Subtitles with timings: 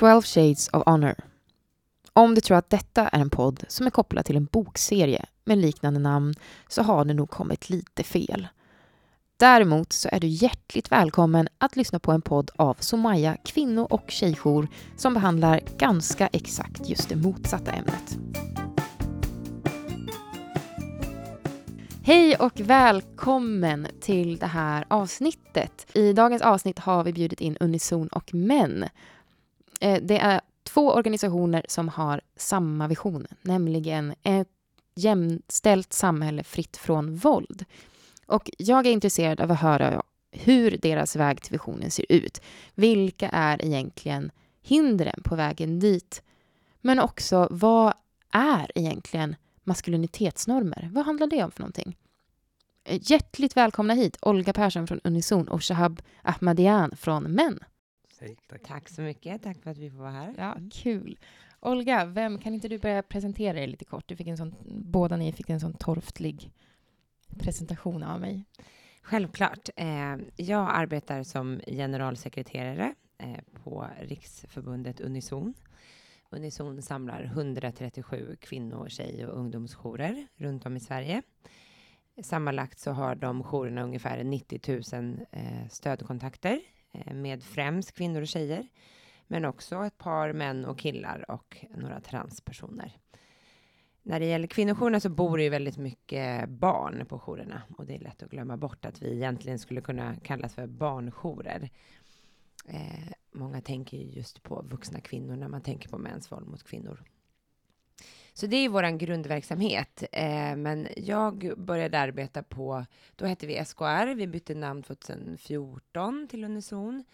[0.00, 1.14] 12 Shades of Honor.
[2.12, 5.58] Om du tror att detta är en podd som är kopplad till en bokserie med
[5.58, 6.34] liknande namn
[6.68, 8.48] så har du nog kommit lite fel.
[9.36, 14.10] Däremot så är du hjärtligt välkommen att lyssna på en podd av Somaya kvinno och
[14.10, 18.18] tjejjour som behandlar ganska exakt just det motsatta ämnet.
[22.02, 25.86] Hej och välkommen till det här avsnittet.
[25.92, 28.84] I dagens avsnitt har vi bjudit in Unison och Män.
[29.80, 34.48] Eh, det är två organisationer som har samma vision, nämligen ett
[34.94, 37.64] jämställt samhälle fritt från våld.
[38.26, 40.02] Och jag är intresserad av att höra
[40.32, 42.40] hur deras väg till visionen ser ut.
[42.74, 44.30] Vilka är egentligen
[44.62, 46.22] hindren på vägen dit?
[46.80, 47.94] Men också, vad
[48.30, 50.90] är egentligen maskulinitetsnormer?
[50.92, 51.96] Vad handlar det om för någonting?
[52.84, 57.58] Eh, hjärtligt välkomna hit, Olga Persson från Unison och Shahab Ahmadian från Män.
[58.20, 58.62] Hej, tack.
[58.62, 59.42] Tack så mycket.
[59.42, 60.34] Tack för att vi får vara här.
[60.38, 61.18] Ja, kul.
[61.60, 64.08] Olga, vem, kan inte du börja presentera dig lite kort?
[64.08, 66.52] Du fick en sån, båda ni fick en sån torftlig
[67.38, 68.44] presentation av mig.
[69.02, 69.68] Självklart.
[69.76, 75.54] Eh, jag arbetar som generalsekreterare eh, på Riksförbundet Unison.
[76.30, 81.22] Unison samlar 137 kvinno-, tjej och ungdomsjourer runt om i Sverige.
[82.22, 84.60] Sammanlagt så har de jourerna ungefär 90
[84.92, 86.60] 000 eh, stödkontakter
[86.92, 88.68] Eh, med främst kvinnor och tjejer,
[89.26, 92.96] men också ett par män och killar och några transpersoner.
[94.02, 97.94] När det gäller kvinnojourerna så bor det ju väldigt mycket barn på jourerna och det
[97.94, 101.70] är lätt att glömma bort att vi egentligen skulle kunna kallas för barnjourer.
[102.68, 106.62] Eh, många tänker ju just på vuxna kvinnor när man tänker på mäns våld mot
[106.62, 107.04] kvinnor.
[108.40, 110.04] Så det är vår grundverksamhet.
[110.12, 116.44] Eh, men jag började arbeta på, då hette vi SKR, vi bytte namn 2014 till
[116.44, 117.04] Unison.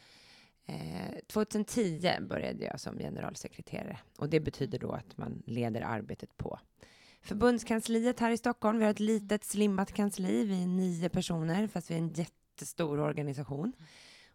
[0.67, 6.59] Eh, 2010 började jag som generalsekreterare och det betyder då att man leder arbetet på
[7.21, 8.79] förbundskansliet här i Stockholm.
[8.79, 13.01] Vi har ett litet slimmat kansli, vi är nio personer fast vi är en jättestor
[13.01, 13.73] organisation.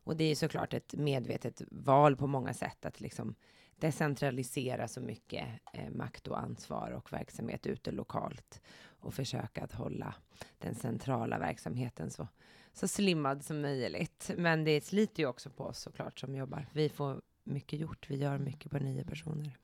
[0.04, 3.36] Och det är såklart ett medvetet val på många sätt att liksom
[3.82, 8.62] decentralisera så mycket eh, makt och ansvar och verksamhet ute lokalt
[9.00, 10.16] och försöka att hålla
[10.58, 12.28] den centrala verksamheten så,
[12.74, 14.32] så slimmad som möjligt.
[14.38, 16.66] Men det sliter ju också på oss såklart som jobbar.
[16.74, 18.10] Vi får mycket gjort.
[18.10, 19.58] Vi gör mycket på nio personer.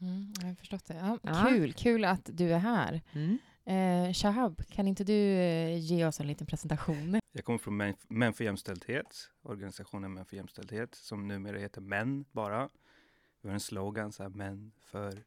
[0.00, 0.94] Mm, jag har förstått det.
[0.94, 1.46] Ja, Ja.
[1.48, 3.00] Kul, kul att du är här.
[3.12, 3.38] Mm.
[3.64, 7.20] Eh, Shahab, kan inte du eh, ge oss en liten presentation?
[7.32, 12.24] Jag kommer från Män, Män för jämställdhet, organisationen Män för jämställdhet, som numera heter Män
[12.32, 12.68] bara.
[13.42, 15.24] Vi har en slogan så här, Män för,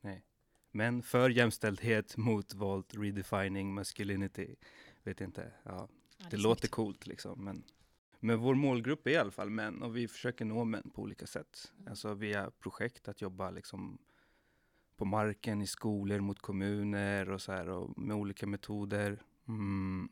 [0.00, 0.24] nej,
[0.70, 4.54] Män för jämställdhet mot våld, redefining masculinity.
[5.02, 5.88] Vet inte, ja,
[6.30, 7.64] det låter coolt liksom, men
[8.20, 11.26] men vår målgrupp är i alla fall män och vi försöker nå män på olika
[11.26, 11.72] sätt.
[11.86, 13.98] Alltså via projekt, att jobba liksom
[14.96, 19.22] på marken, i skolor, mot kommuner och så här och med olika metoder.
[19.48, 20.08] Mm.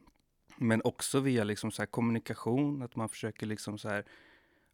[0.56, 4.04] Men också via liksom så kommunikation, att man försöker liksom så här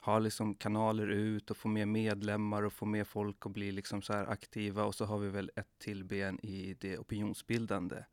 [0.03, 4.03] ha liksom kanaler ut och få med medlemmar och få med folk att bli liksom
[4.03, 4.85] så här aktiva.
[4.85, 8.05] Och så har vi väl ett till ben i det opinionsbildande.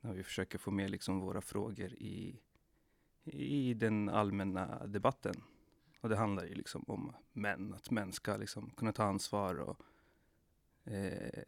[0.00, 2.40] När vi försöker få med liksom våra frågor i,
[3.24, 5.34] i den allmänna debatten.
[6.00, 9.80] Och det handlar ju liksom om män, att män ska liksom kunna ta ansvar och
[10.92, 11.42] eh,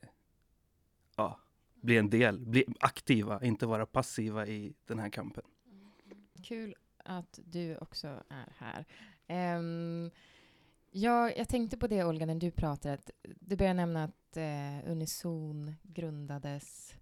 [1.16, 1.40] ja,
[1.74, 5.44] bli en del, bli aktiva, inte vara passiva i den här kampen.
[6.42, 6.74] Kul
[7.04, 8.84] att du också är här.
[9.28, 10.10] Ehm,
[10.90, 12.94] jag, jag tänkte på det, Olga, när du pratade.
[12.94, 13.10] Att
[13.40, 16.94] du började nämna att eh, Unison grundades...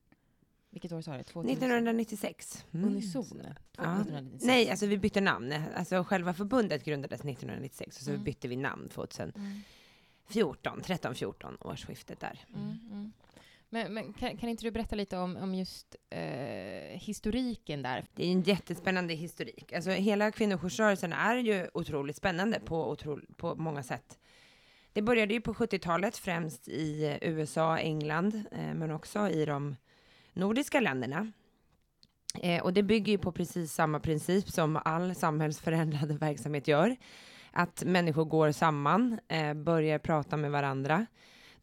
[0.71, 1.23] Vilket år sa du?
[1.23, 1.51] 2000?
[1.53, 2.65] 1996.
[2.73, 2.87] Mm.
[2.89, 3.43] Unison?
[3.77, 3.83] Ja.
[3.83, 4.45] 1996.
[4.45, 5.55] Nej, alltså vi bytte namn.
[5.77, 8.25] Alltså själva förbundet grundades 1996 och så Mm.
[8.25, 12.45] bytte vi namn 2014, Mm, 13, 14 årsskiftet där.
[12.55, 13.12] mm, mm.
[13.75, 16.21] Men, men kan, kan inte du berätta lite om, om just eh,
[16.99, 18.05] historiken där?
[18.15, 19.73] Det är en jättespännande historik.
[19.73, 24.19] Alltså hela kvinnojoursrörelsen är ju otroligt spännande på, otro, på många sätt.
[24.93, 29.77] Det började ju på 70-talet, främst i USA, England, eh, men också i de
[30.32, 31.32] nordiska länderna.
[32.43, 36.97] Eh, och det bygger ju på precis samma princip som all samhällsförändrande verksamhet gör.
[37.50, 41.06] Att människor går samman, eh, börjar prata med varandra.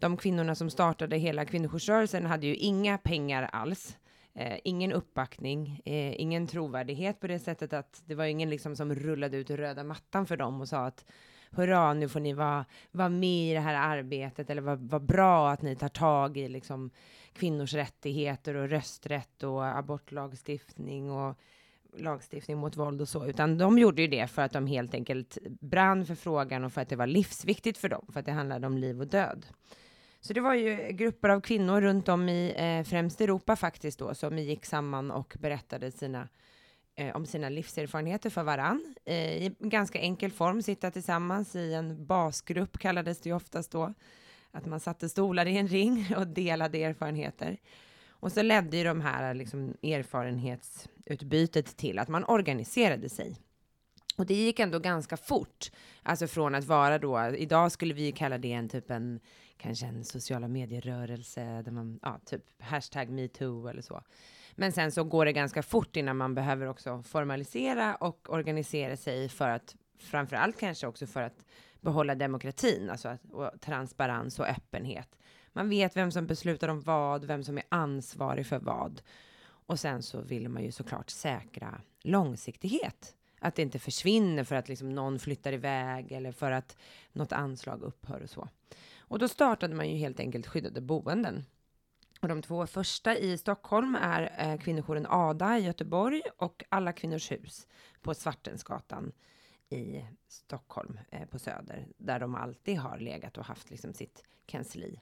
[0.02, 3.98] De kvinnorna som startade hela kvinnojoursrörelsen hade ju inga pengar alls.
[4.34, 8.96] Eh, ingen uppbackning, eh, ingen trovärdighet på det sättet att det var ingen liksom som
[8.96, 11.06] rullade ut röda mattan för dem och sa att
[11.52, 15.52] hurra, nu får ni vara, vara med i det här arbetet eller vad vad bra
[15.52, 16.92] att ni tar tag i liksom
[17.34, 21.38] kvinnors rättigheter och rösträtt och abortlagstiftning och
[21.98, 25.38] lagstiftning mot våld och så, utan de gjorde ju det för att de helt enkelt
[25.46, 28.68] brann för frågan och för att det var livsviktigt för dem, för att det handlade
[28.68, 29.46] om liv och död.
[30.24, 34.14] Så det var ju grupper av kvinnor runt om i eh, främst Europa faktiskt då,
[34.14, 36.28] som gick samman och berättade sina
[36.96, 42.06] eh, om sina livserfarenheter för varann eh, i ganska enkel form, sitta tillsammans i en
[42.06, 43.94] basgrupp kallades det ju oftast då,
[44.52, 47.58] att man satte stolar i en ring och delade erfarenheter.
[48.10, 53.36] Och så ledde ju de här liksom, erfarenhetsutbytet till att man organiserade sig.
[54.18, 55.72] Och det gick ändå ganska fort,
[56.04, 59.20] alltså från att vara då, idag skulle vi kalla det en typ en,
[59.62, 64.04] kanske en sociala medierörelse, där man, ja, typ hashtag metoo eller så.
[64.56, 69.30] Men sen så går det ganska fort innan man behöver också formalisera och organisera sig
[69.30, 71.46] för att, framför allt kanske också för att
[71.82, 75.20] behålla demokratin, alltså att, och transparens och öppenhet.
[75.54, 79.02] Man vet vem som beslutar om vad, vem som är ansvarig för vad.
[79.44, 83.16] Och sen så vill man ju såklart säkra långsiktighet.
[83.40, 86.78] Att det inte försvinner för att liksom någon flyttar iväg eller för att
[87.14, 88.50] något anslag upphör och så.
[89.12, 91.46] Och då startade man ju helt enkelt skyddade boenden.
[92.22, 97.32] Och de två första i Stockholm är eh, kvinnojouren ADA i Göteborg och Alla Kvinnors
[97.32, 97.68] Hus
[98.02, 99.12] på Svartensgatan
[99.70, 105.00] i Stockholm eh, på Söder, där de alltid har legat och haft liksom sitt kansli.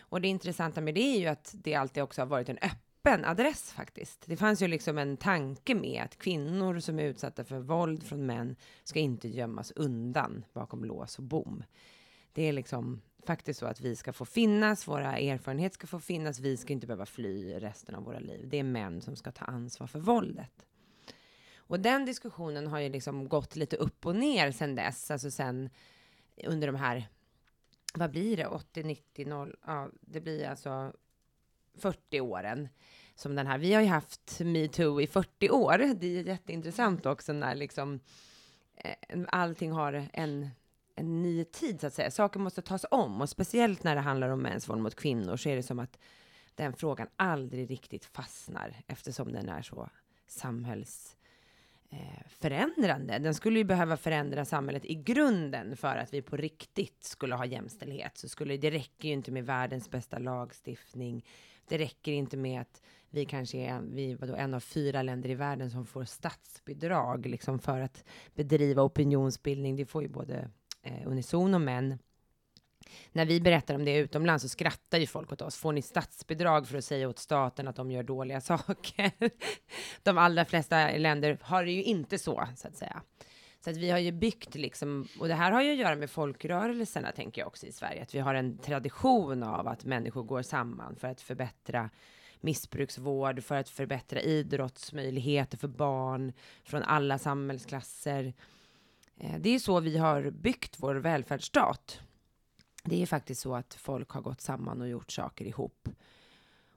[0.00, 3.24] Och det intressanta med det är ju att det alltid också har varit en öppen
[3.24, 4.22] adress faktiskt.
[4.26, 8.26] Det fanns ju liksom en tanke med att kvinnor som är utsatta för våld från
[8.26, 11.64] män ska inte gömmas undan bakom lås och bom.
[12.32, 16.40] Det är liksom faktiskt så att vi ska få finnas, våra erfarenheter ska få finnas,
[16.40, 18.48] vi ska inte behöva fly resten av våra liv.
[18.48, 20.66] Det är män som ska ta ansvar för våldet.
[21.56, 25.70] Och den diskussionen har ju liksom gått lite upp och ner sen dess, alltså sen
[26.44, 27.08] under de här
[27.94, 30.92] vad blir det, 80, 90, 0, ja, det blir alltså
[31.74, 32.68] 40 åren
[33.14, 33.58] som den här.
[33.58, 35.94] Vi har ju haft metoo i 40 år.
[35.94, 38.00] Det är jätteintressant också när liksom
[38.76, 40.48] eh, allting har en,
[40.98, 42.10] en ny tid så att säga.
[42.10, 45.48] Saker måste tas om och speciellt när det handlar om mäns våld mot kvinnor så
[45.48, 45.98] är det som att
[46.54, 49.90] den frågan aldrig riktigt fastnar eftersom den är så
[50.26, 53.14] samhällsförändrande.
[53.14, 53.22] Eh.
[53.22, 57.46] Den skulle ju behöva förändra samhället i grunden för att vi på riktigt skulle ha
[57.46, 58.18] jämställdhet.
[58.18, 61.24] Så skulle, det räcker ju inte med världens bästa lagstiftning.
[61.68, 65.34] Det räcker inte med att vi kanske är vi, vadå, en av fyra länder i
[65.34, 68.04] världen som får statsbidrag liksom för att
[68.34, 69.76] bedriva opinionsbildning.
[69.76, 70.50] Det får ju både
[70.88, 71.98] eh, unisono, och män
[73.12, 75.56] när vi berättar om det utomlands så skrattar ju folk åt oss.
[75.56, 79.12] Får ni statsbidrag för att säga åt staten att de gör dåliga saker?
[80.02, 83.02] De allra flesta länder har det ju inte så, så att säga.
[83.64, 86.10] Så att vi har ju byggt liksom, och det här har ju att göra med
[86.10, 90.42] folkrörelserna, tänker jag också i Sverige, att vi har en tradition av att människor går
[90.42, 91.90] samman för att förbättra
[92.40, 96.32] missbruksvård, för att förbättra idrottsmöjligheter för barn
[96.64, 98.32] från alla samhällsklasser.
[99.20, 102.00] Eh, det är så vi har byggt vår välfärdsstat
[102.88, 105.88] det är faktiskt så att folk har gått samman och gjort saker ihop.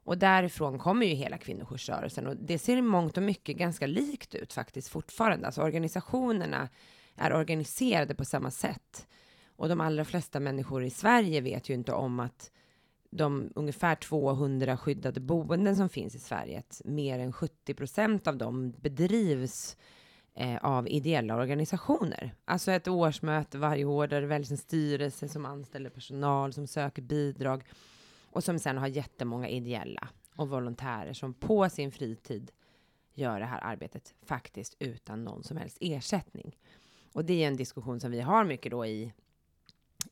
[0.03, 4.35] Och därifrån kommer ju hela kvinnojoursrörelsen och det ser i mångt och mycket ganska likt
[4.35, 5.45] ut faktiskt fortfarande.
[5.45, 6.69] Alltså organisationerna
[7.15, 9.07] är organiserade på samma sätt.
[9.55, 12.51] Och de allra flesta människor i Sverige vet ju inte om att
[13.09, 18.37] de ungefär 200 skyddade boenden som finns i Sverige, att mer än 70 procent av
[18.37, 19.77] dem bedrivs
[20.41, 22.35] eh, av ideella organisationer.
[22.45, 27.01] Alltså ett årsmöte varje år där det väljs en styrelse som anställer personal, som söker
[27.01, 27.63] bidrag
[28.25, 32.51] och som sen har jättemånga ideella och volontärer som på sin fritid
[33.13, 36.57] gör det här arbetet faktiskt utan någon som helst ersättning.
[37.13, 39.13] Och det är en diskussion som vi har mycket då i,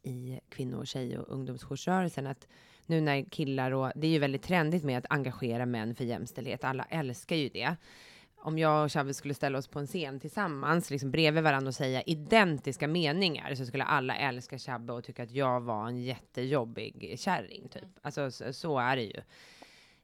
[0.03, 2.47] i kvinno-, tjej och ungdomsjoursrörelsen, att
[2.85, 6.63] nu när killar och det är ju väldigt trendigt med att engagera män för jämställdhet.
[6.63, 7.75] Alla älskar ju det
[8.41, 11.75] om jag och Chavez skulle ställa oss på en scen tillsammans, liksom bredvid varandra och
[11.75, 17.15] säga identiska meningar, så skulle alla älska Chabbe och tycka att jag var en jättejobbig
[17.19, 17.83] kärring, typ.
[18.01, 19.21] Alltså, så, så är det ju.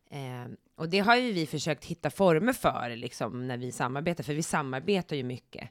[0.10, 4.34] Eh, och det har ju vi försökt hitta former för, liksom, när vi samarbetar, för
[4.34, 5.70] vi samarbetar ju mycket.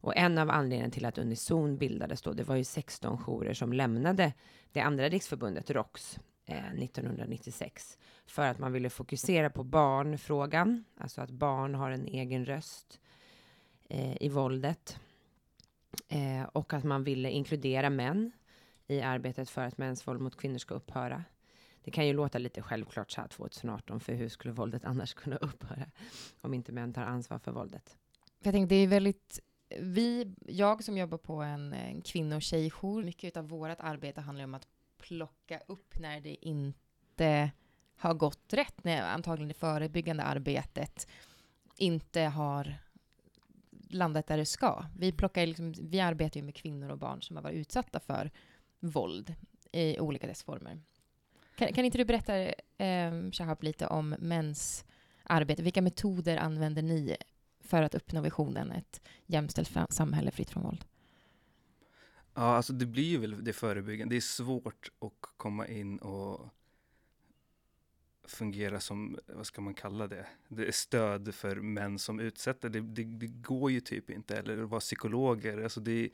[0.00, 3.72] Och en av anledningarna till att Unison bildades då, det var ju 16 jourer som
[3.72, 4.32] lämnade
[4.72, 11.30] det andra riksförbundet, ROX, Eh, 1996 för att man ville fokusera på barnfrågan, alltså att
[11.30, 13.00] barn har en egen röst
[13.88, 15.00] eh, i våldet.
[16.08, 18.32] Eh, och att man ville inkludera män
[18.86, 21.24] i arbetet för att mäns våld mot kvinnor ska upphöra.
[21.84, 25.36] Det kan ju låta lite självklart så här 2018, för hur skulle våldet annars kunna
[25.36, 25.86] upphöra
[26.40, 27.96] om inte män tar ansvar för våldet?
[28.42, 29.40] Jag tänkte, det är väldigt
[29.80, 34.44] vi, jag som jobbar på en, en kvinno och tjejjour, mycket av vårt arbete handlar
[34.44, 34.68] om att
[35.08, 37.50] plocka upp när det inte
[37.96, 41.08] har gått rätt, när antagligen det förebyggande arbetet
[41.76, 42.74] inte har
[43.90, 44.84] landat där det ska.
[44.98, 48.30] Vi, plockar liksom, vi arbetar ju med kvinnor och barn som har varit utsatta för
[48.80, 49.34] våld
[49.72, 50.80] i olika dess former.
[51.56, 52.36] Kan, kan inte du berätta,
[52.84, 54.84] eh, Shahab, lite om mäns
[55.22, 55.62] arbete?
[55.62, 57.16] Vilka metoder använder ni
[57.60, 60.84] för att uppnå visionen ett jämställt samhälle fritt från våld?
[62.38, 64.14] Ja, alltså det blir ju väl det förebyggande.
[64.14, 66.48] Det är svårt att komma in och
[68.24, 72.68] fungera som, vad ska man kalla det, det är stöd för män som utsätter.
[72.68, 75.62] Det, det, det går ju typ inte, eller att vara psykologer.
[75.62, 76.10] Alltså det,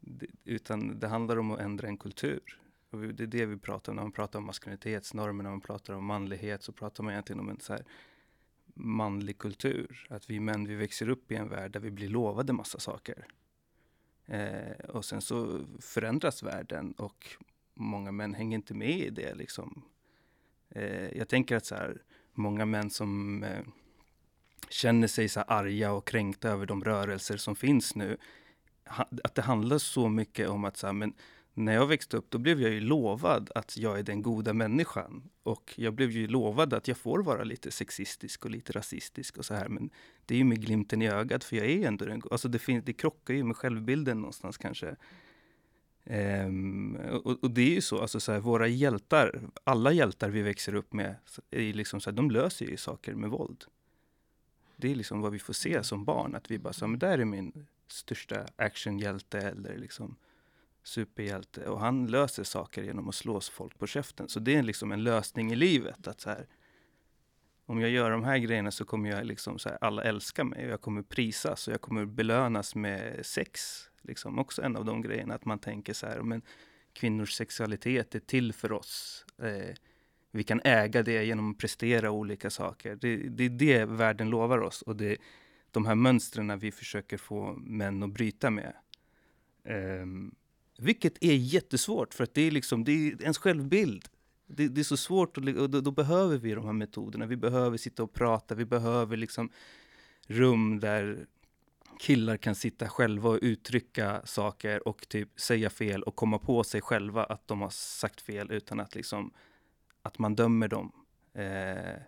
[0.00, 2.60] det, utan det handlar om att ändra en kultur.
[2.90, 5.94] Och det är det vi pratar om när man pratar om maskulinitetsnormer, när man pratar
[5.94, 7.84] om manlighet, så pratar man egentligen om en så här
[8.74, 10.06] manlig kultur.
[10.10, 13.26] Att vi män, vi växer upp i en värld där vi blir lovade massa saker.
[14.26, 17.26] Eh, och sen så förändras världen och
[17.74, 19.82] många män hänger inte med i det liksom.
[20.70, 22.02] Eh, jag tänker att så här,
[22.32, 23.64] många män som eh,
[24.68, 28.16] känner sig så arga och kränkta över de rörelser som finns nu,
[29.24, 31.14] att det handlar så mycket om att så här, men
[31.54, 35.30] när jag växte upp, då blev jag ju lovad att jag är den goda människan.
[35.42, 39.44] Och jag blev ju lovad att jag får vara lite sexistisk och lite rasistisk och
[39.44, 39.68] så här.
[39.68, 39.90] Men
[40.26, 42.58] det är ju med glimten i ögat, för jag är ju ändå den Alltså det,
[42.58, 44.96] finns, det krockar ju med självbilden någonstans kanske.
[46.06, 50.42] Um, och, och, det är ju så, alltså så här, våra hjältar, alla hjältar vi
[50.42, 51.16] växer upp med,
[51.50, 53.64] är liksom så här, de löser ju saker med våld.
[54.76, 57.18] Det är liksom vad vi får se som barn, att vi bara, så, men där
[57.18, 60.16] är min största actionhjälte eller liksom
[60.84, 61.68] superhjälte.
[61.68, 64.28] Och han löser saker genom att slå folk på käften.
[64.28, 66.08] Så det är liksom en lösning i livet.
[66.08, 66.46] att så här,
[67.66, 70.64] Om jag gör de här grejerna så kommer jag liksom så här, alla älska mig
[70.64, 73.82] och jag kommer prisas och jag kommer belönas med sex.
[74.02, 76.42] Liksom också en av de grejerna, att man tänker så här, men
[76.92, 79.26] kvinnors sexualitet är till för oss.
[79.38, 79.74] Eh,
[80.30, 82.96] vi kan äga det genom att prestera olika saker.
[82.96, 85.18] Det, det är det världen lovar oss och det är
[85.70, 88.74] de här mönstren vi försöker få män att bryta med.
[89.64, 90.34] Um,
[90.78, 94.08] vilket är jättesvårt, för att det är, liksom, det är ens självbild.
[94.46, 97.26] Det, det är så svårt, och då, då, behöver vi de här metoderna.
[97.26, 99.50] Vi behöver sitta och prata, vi behöver liksom
[100.26, 101.26] rum där
[101.98, 106.80] killar kan sitta själva och uttrycka saker och typ säga fel och komma på sig
[106.80, 109.32] själva att de har sagt fel utan att liksom
[110.02, 110.92] att man dömer dem.
[111.34, 112.00] Eh,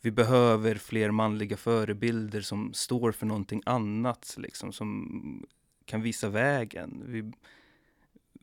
[0.00, 5.46] vi behöver fler manliga förebilder som står för någonting annat, liksom, som
[5.84, 7.02] kan visa vägen.
[7.06, 7.32] Vi,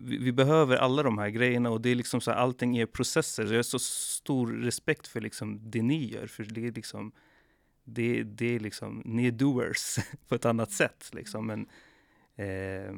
[0.04, 2.86] vi, vi, behöver alla de här grejerna och det är liksom så här, allting är
[2.86, 3.46] processer.
[3.46, 7.12] Så jag har så stor respekt för liksom det ni gör, för det är liksom,
[7.84, 9.96] det, det är liksom, ni är doers
[10.28, 11.48] på ett annat sätt liksom.
[11.48, 11.68] Men,
[12.36, 12.96] eh,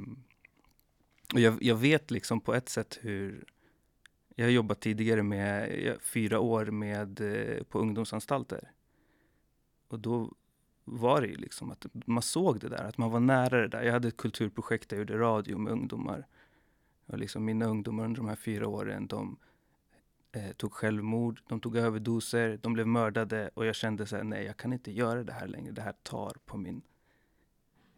[1.33, 3.45] och jag, jag, vet liksom på ett sätt hur,
[4.35, 8.71] jag har jobbat tidigare med, fyra år med, eh, på ungdomsanstalter.
[9.87, 10.33] Och då
[10.85, 13.83] var det ju liksom att man såg det där, att man var nära det där.
[13.83, 16.27] Jag hade ett kulturprojekt där jag gjorde radio med ungdomar.
[17.05, 19.37] Och liksom mina ungdomar under de här fyra åren, de
[20.31, 24.45] eh, tog självmord, de tog överdoser, de blev mördade och jag kände så här, nej
[24.45, 26.81] jag kan inte göra det här längre, det här tar på min...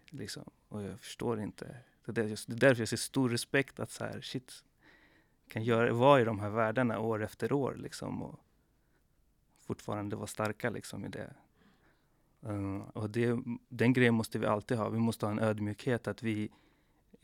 [0.10, 1.78] Liksom, och jag förstår inte.
[2.06, 4.64] Det är, det är därför jag ser stor respekt att så här, shit,
[5.48, 8.40] kan göra, vara i de här världarna år efter år liksom och
[9.60, 11.34] fortfarande vara starka liksom i det.
[12.48, 13.38] Uh, och det,
[13.70, 14.90] den grejen måste vi alltid ha.
[14.90, 16.52] Vi måste ha en ödmjukhet att vi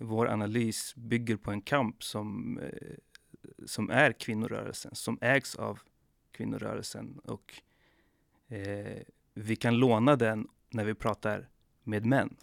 [0.02, 2.96] vår analys bygger på en kamp som, eh,
[3.66, 5.80] som är kvinnorörelsen, som ägs av
[6.32, 7.20] kvinnorörelsen.
[7.24, 7.62] Och
[8.48, 9.02] eh,
[9.34, 11.50] vi kan låna den när vi pratar
[11.84, 12.36] med män.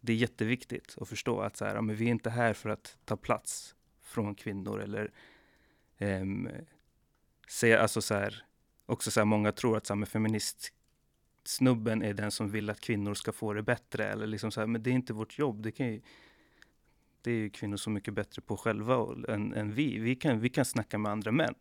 [0.00, 2.98] Det är jätteviktigt att förstå att så här, men vi är inte här för att
[3.04, 5.12] ta plats från kvinnor eller
[5.98, 6.24] eh,
[7.48, 8.44] säga, alltså så här,
[8.86, 10.72] också så här, många tror att så här, feminist
[11.44, 14.04] snubben är den som vill att kvinnor ska få det bättre.
[14.04, 15.62] Eller liksom så här, men det är inte vårt jobb.
[15.62, 16.00] Det kan ju,
[17.22, 19.98] det är ju kvinnor så mycket bättre på själva och, än, än, vi.
[19.98, 21.54] Vi kan, vi kan snacka med andra män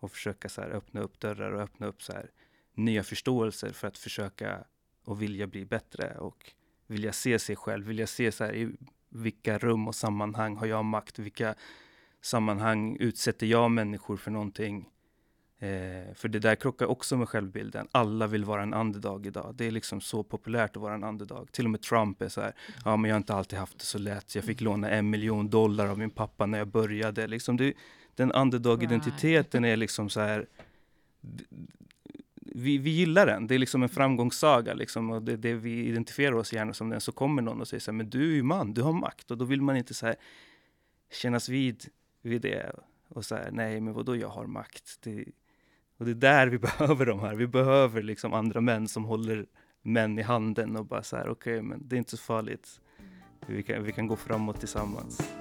[0.00, 2.30] och försöka så här, öppna upp dörrar och öppna upp så här,
[2.74, 4.64] nya förståelser för att försöka
[5.04, 6.52] och vilja bli bättre och
[6.86, 8.72] vilja se sig själv, vilja se så här, i
[9.08, 11.54] vilka rum och sammanhang har jag makt, vilka
[12.20, 14.88] sammanhang utsätter jag människor för någonting
[15.64, 17.88] Eh, för det där krockar också med självbilden.
[17.92, 19.54] Alla vill vara en underdog idag.
[19.54, 21.52] Det är liksom så populärt att vara en underdog.
[21.52, 22.52] Till och med Trump är så här,
[22.84, 24.34] ja men jag har inte alltid haft det så lätt.
[24.34, 27.26] Jag fick låna en miljon dollar av min pappa när jag började.
[27.26, 27.74] Liksom det,
[28.14, 30.46] den underdog-identiteten är liksom så här,
[32.36, 33.46] vi, vi gillar den.
[33.46, 34.74] Det är liksom en framgångssaga.
[34.74, 37.00] Liksom, och det, det vi identifierar oss gärna som den.
[37.00, 39.30] Så kommer någon och säger så här, men du är ju man, du har makt.
[39.30, 40.16] Och då vill man inte så här,
[41.12, 41.84] kännas vid,
[42.22, 42.72] vid det.
[43.08, 44.98] Och så här, nej men vadå jag har makt?
[45.02, 45.24] Det,
[46.04, 47.34] och det är där vi behöver de här.
[47.34, 49.46] Vi behöver liksom andra män som håller
[49.82, 52.80] män i handen och bara så här, okej, okay, men det är inte så farligt.
[53.46, 55.32] Vi kan, vi kan gå framåt tillsammans.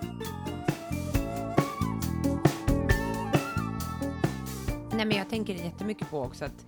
[4.92, 6.66] Nej, men jag tänker jättemycket på också att,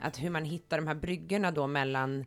[0.00, 2.24] att hur man hittar de här bryggorna då mellan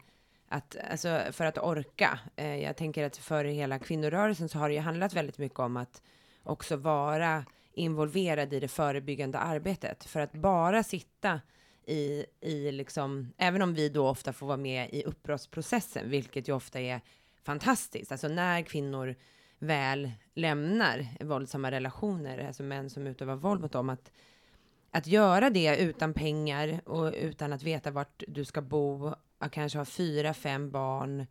[0.50, 2.20] att, alltså för att orka.
[2.36, 5.78] Eh, jag tänker att för hela kvinnorörelsen så har det ju handlat väldigt mycket om
[5.78, 6.02] att
[6.44, 7.46] också vara
[7.78, 10.04] involverad i det förebyggande arbetet.
[10.04, 11.42] För att bara sitta
[11.86, 16.54] i, i liksom, även om vi då ofta får vara med i uppbrottsprocessen, vilket ju
[16.54, 17.02] ofta är
[17.44, 18.12] fantastiskt.
[18.12, 19.16] Alltså när kvinnor
[19.60, 24.12] väl lämnar våldsamma relationer, alltså män som utövar våld mot dem, att,
[24.92, 29.78] att göra det utan pengar och utan att veta vart du ska bo, att kanske
[29.78, 31.26] ha fyra, fem barn, eh,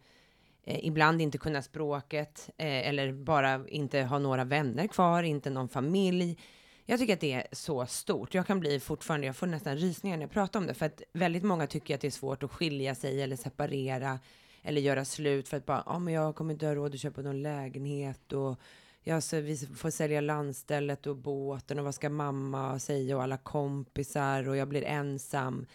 [0.67, 5.69] Eh, ibland inte kunna språket eh, eller bara inte ha några vänner kvar, inte någon
[5.69, 6.39] familj.
[6.85, 8.35] Jag tycker att det är så stort.
[8.35, 11.03] Jag kan bli fortfarande, jag får nästan rysningar när jag pratar om det, för att
[11.13, 14.19] väldigt många tycker att det är svårt att skilja sig eller separera
[14.63, 17.01] eller göra slut för att bara, ja ah, men jag kommer inte ha råd att
[17.01, 18.61] köpa någon lägenhet och
[19.03, 23.37] ja, så vi får sälja landstället och båten och vad ska mamma säga och alla
[23.37, 25.67] kompisar och jag blir ensam.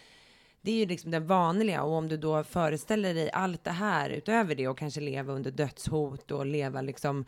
[0.62, 4.10] Det är ju liksom det vanliga och om du då föreställer dig allt det här
[4.10, 7.26] utöver det och kanske leva under dödshot och leva liksom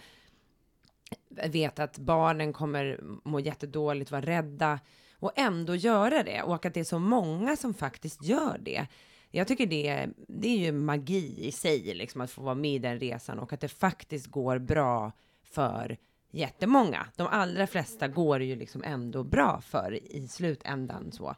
[1.30, 4.80] veta att barnen kommer må jättedåligt, vara rädda
[5.20, 8.88] och ändå göra det och att det är så många som faktiskt gör det.
[9.32, 12.80] Jag tycker det, det är ju magi i sig, liksom att få vara med i
[12.80, 15.12] den resan och att det faktiskt går bra
[15.44, 15.98] för
[16.32, 17.08] jättemånga.
[17.16, 21.36] De allra flesta går ju liksom ändå bra för i slutändan så.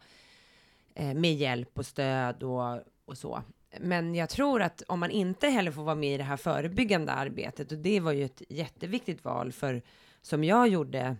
[0.95, 3.43] Eh, med hjälp och stöd och, och så.
[3.79, 7.11] Men jag tror att om man inte heller får vara med i det här förebyggande
[7.11, 9.81] arbetet, och det var ju ett jätteviktigt val för,
[10.21, 11.15] som jag gjorde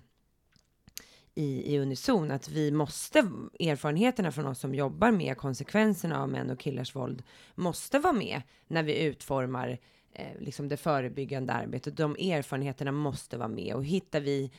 [1.35, 3.19] i, i Unison, att vi måste,
[3.59, 7.23] erfarenheterna från oss som jobbar med konsekvenserna av män och killars våld,
[7.55, 9.77] måste vara med när vi utformar
[10.13, 11.97] eh, liksom det förebyggande arbetet.
[11.97, 14.51] De erfarenheterna måste vara med och hittar vi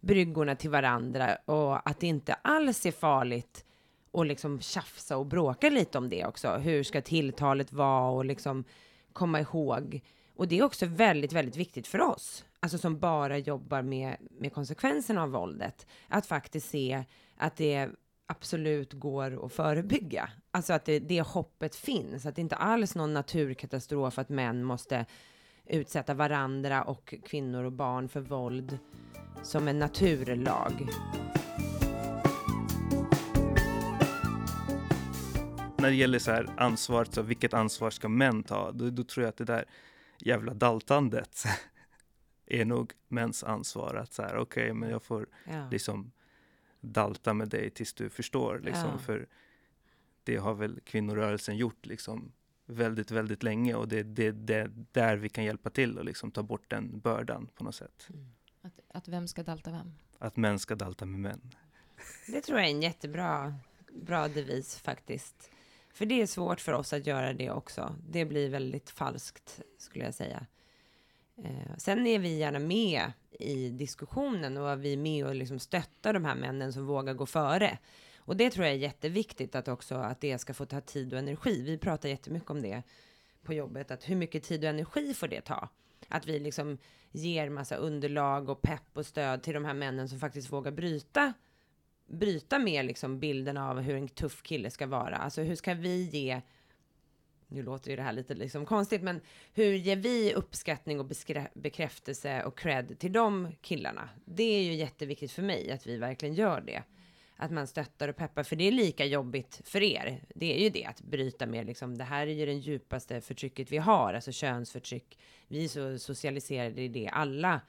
[0.00, 3.64] bryggorna till varandra och att det inte alls är farligt
[4.10, 6.50] och liksom tjafsa och bråka lite om det också.
[6.50, 8.64] Hur ska tilltalet vara och liksom
[9.12, 10.00] komma ihåg.
[10.36, 14.52] Och det är också väldigt, väldigt viktigt för oss, alltså som bara jobbar med, med
[14.52, 17.04] konsekvenserna av våldet, att faktiskt se
[17.36, 17.88] att det
[18.26, 20.30] absolut går att förebygga.
[20.50, 25.06] Alltså att det, det hoppet finns, att det inte alls någon naturkatastrof att män måste
[25.66, 28.78] utsätta varandra och kvinnor och barn för våld
[29.42, 30.88] som en naturlag.
[35.80, 38.72] När det gäller så här ansvaret, så vilket ansvar ska män ta?
[38.72, 39.64] Då, då tror jag att det där
[40.18, 41.44] jävla daltandet
[42.46, 43.94] är nog mäns ansvar.
[43.94, 45.68] Att så här, okej, okay, men jag får ja.
[45.70, 46.12] liksom
[46.80, 48.60] dalta med dig tills du förstår.
[48.64, 48.98] Liksom, ja.
[48.98, 49.28] För
[50.24, 52.32] det har väl kvinnorörelsen gjort liksom
[52.66, 56.30] väldigt, väldigt länge och det är det, det, där vi kan hjälpa till och liksom
[56.30, 58.06] ta bort den bördan på något sätt.
[58.10, 58.32] Mm.
[58.62, 59.92] Att, att vem ska dalta vem?
[60.18, 61.54] Att män ska dalta med män.
[62.26, 63.54] Det tror jag är en jättebra
[63.92, 65.50] bra devis faktiskt.
[65.92, 67.96] För det är svårt för oss att göra det också.
[68.08, 70.46] Det blir väldigt falskt, skulle jag säga.
[71.44, 76.12] Eh, sen är vi gärna med i diskussionen och vi är med och liksom stöttar
[76.12, 77.78] de här männen som vågar gå före.
[78.18, 81.18] Och det tror jag är jätteviktigt att också att det ska få ta tid och
[81.18, 81.62] energi.
[81.62, 82.82] Vi pratar jättemycket om det
[83.42, 85.68] på jobbet, att hur mycket tid och energi får det ta?
[86.08, 86.78] Att vi liksom
[87.12, 91.32] ger massa underlag och pepp och stöd till de här männen som faktiskt vågar bryta
[92.10, 95.16] bryta med liksom bilden av hur en tuff kille ska vara.
[95.16, 96.40] Alltså hur ska vi ge
[97.50, 99.20] nu låter ju det här lite liksom konstigt, men
[99.52, 101.10] hur ger vi uppskattning och
[101.54, 104.08] bekräftelse och cred till de killarna?
[104.24, 106.82] Det är ju jätteviktigt för mig att vi verkligen gör det.
[107.36, 110.22] Att man stöttar och peppar, för det är lika jobbigt för er.
[110.34, 113.72] Det är ju det, att bryta med liksom, det här är ju det djupaste förtrycket
[113.72, 115.18] vi har, alltså könsförtryck.
[115.48, 117.60] Vi är så socialiserade i det, alla,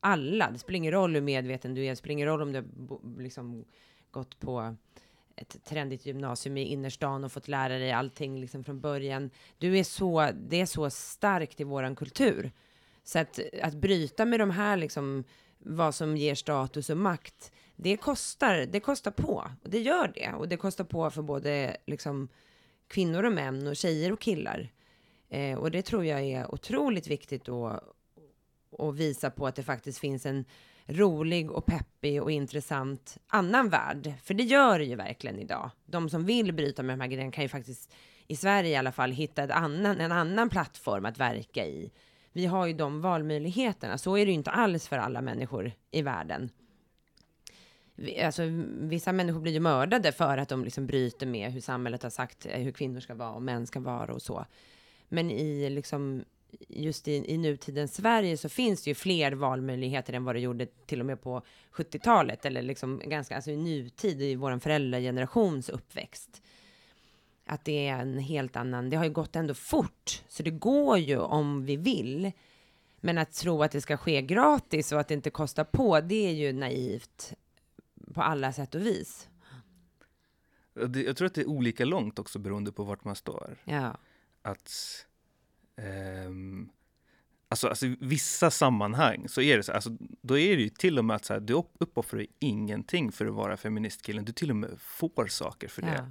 [0.00, 2.64] alla, det spelar ingen roll hur medveten du är, det spelar ingen roll om du
[3.22, 3.64] liksom
[4.10, 4.76] gått på
[5.36, 9.30] ett trendigt gymnasium i innerstan och fått lära dig allting liksom från början.
[9.58, 12.52] Du är så, det är så starkt i våran kultur.
[13.04, 15.24] Så att, att bryta med de här liksom,
[15.58, 19.50] vad som ger status och makt, det kostar, det kostar på.
[19.62, 20.32] Och det gör det.
[20.32, 22.28] Och det kostar på för både liksom,
[22.88, 24.72] kvinnor och män och tjejer och killar.
[25.28, 27.95] Eh, och det tror jag är otroligt viktigt att,
[28.70, 30.44] och visa på att det faktiskt finns en
[30.86, 34.12] rolig och peppig och intressant annan värld.
[34.22, 35.70] För det gör det ju verkligen idag.
[35.86, 37.94] De som vill bryta med de här grejerna kan ju faktiskt,
[38.26, 41.90] i Sverige i alla fall, hitta ett annan, en annan plattform att verka i.
[42.32, 43.98] Vi har ju de valmöjligheterna.
[43.98, 46.50] Så är det ju inte alls för alla människor i världen.
[48.24, 48.42] alltså,
[48.80, 52.46] vissa människor blir ju mördade för att de liksom bryter med hur samhället har sagt
[52.50, 54.46] hur kvinnor ska vara och män ska vara och så.
[55.08, 56.24] Men i liksom
[56.68, 60.66] just i, i nutidens Sverige så finns det ju fler valmöjligheter än vad det gjorde
[60.66, 61.42] till och med på
[61.72, 66.42] 70-talet eller liksom ganska, alltså i nutid i vår föräldragenerations uppväxt.
[67.46, 70.98] Att det är en helt annan, det har ju gått ändå fort, så det går
[70.98, 72.32] ju om vi vill.
[73.00, 76.28] Men att tro att det ska ske gratis och att det inte kostar på, det
[76.28, 77.34] är ju naivt
[78.14, 79.28] på alla sätt och vis.
[81.04, 83.56] Jag tror att det är olika långt också beroende på vart man står.
[83.64, 83.96] Ja,
[84.42, 84.72] Att
[85.76, 86.68] ehm,
[87.48, 89.90] alltså, alltså i vissa sammanhang så är det så, alltså,
[90.22, 93.26] då är det ju till och med att så här, du upp- uppoffrar ingenting för
[93.26, 94.24] att vara feministkillen.
[94.24, 95.94] Du till och med får saker för det.
[95.98, 96.06] ja.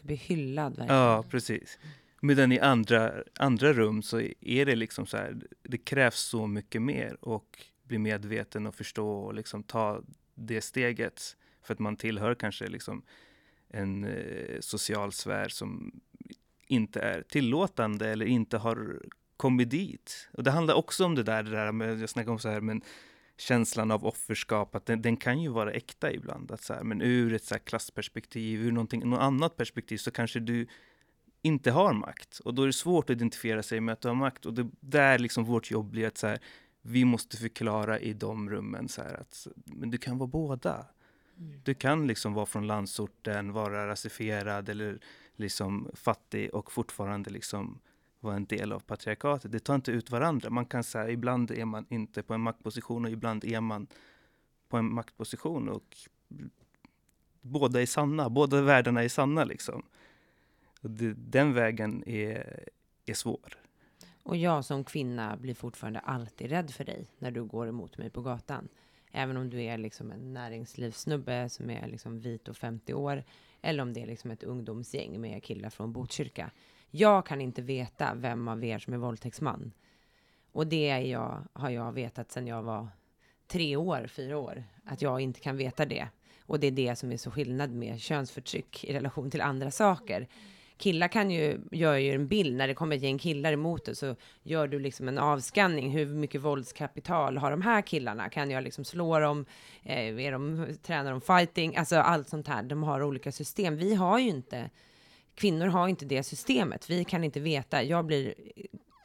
[0.00, 1.00] Du blir hyllad verkligen.
[1.00, 1.78] Ja, precis.
[2.20, 6.82] Medan i andra, andra rum så är det liksom så här, det krävs så mycket
[6.82, 10.02] mer och bli medveten och förstå och liksom ta
[10.34, 11.36] det steget.
[11.62, 13.02] För att man tillhör kanske liksom
[13.68, 16.00] en eh, social sfär som
[16.66, 19.02] inte är tillåtande eller inte har
[19.36, 20.28] kommit dit.
[20.32, 22.60] Och det handlar också om det där, det där med, jag snackar om så här,
[22.60, 22.82] men
[23.36, 26.50] känslan av offerskap, att den, den kan ju vara äkta ibland.
[26.50, 30.40] Att så här, men ur ett så klassperspektiv, ur någonting, något annat perspektiv så kanske
[30.40, 30.66] du
[31.42, 32.38] inte har makt.
[32.38, 34.46] Och då är det svårt att identifiera sig med att du har makt.
[34.46, 36.38] Och det där liksom vårt jobb blir att så här,
[36.82, 40.86] vi måste förklara i de rummen så här att men du kan vara båda.
[41.64, 44.98] Du kan liksom vara från landsorten, vara rasifierad eller
[45.36, 47.80] liksom fattig och fortfarande liksom
[48.20, 49.52] vara en del av patriarkatet.
[49.52, 50.50] Det tar inte ut varandra.
[50.50, 53.86] Man kan säga ibland är man inte på en maktposition och ibland är man
[54.68, 55.96] på en maktposition och
[57.40, 59.82] båda är sanna, båda världarna är sanna liksom.
[60.80, 62.68] Och det, den vägen är,
[63.06, 63.58] är svår.
[64.22, 68.10] Och jag som kvinna blir fortfarande alltid rädd för dig när du går emot mig
[68.10, 68.68] på gatan.
[69.10, 73.24] Även om du är liksom en näringslivssnubbe som är liksom vit och 50 år.
[73.64, 76.50] Eller om det är liksom ett ungdomsgäng med killar från Botkyrka.
[76.90, 79.72] Jag kan inte veta vem av er som är våldtäktsman.
[80.52, 82.88] Och det är jag, har jag vetat sedan jag var
[83.46, 84.64] tre år, fyra år.
[84.84, 86.08] Att jag inte kan veta det.
[86.46, 90.28] Och det är det som är så skillnad med könsförtryck i relation till andra saker.
[90.76, 93.96] Killar kan ju, gör ju en bild, när det kommer ett gäng killar emot dig
[93.96, 95.90] så gör du liksom en avskanning.
[95.90, 98.28] Hur mycket våldskapital har de här killarna?
[98.28, 99.46] Kan jag liksom slå dem?
[99.82, 101.76] Eh, är de, tränar de fighting?
[101.76, 102.62] Alltså allt sånt här.
[102.62, 103.76] De har olika system.
[103.76, 104.70] Vi har ju inte,
[105.34, 106.90] kvinnor har inte det systemet.
[106.90, 107.82] Vi kan inte veta.
[107.82, 108.34] Jag blir,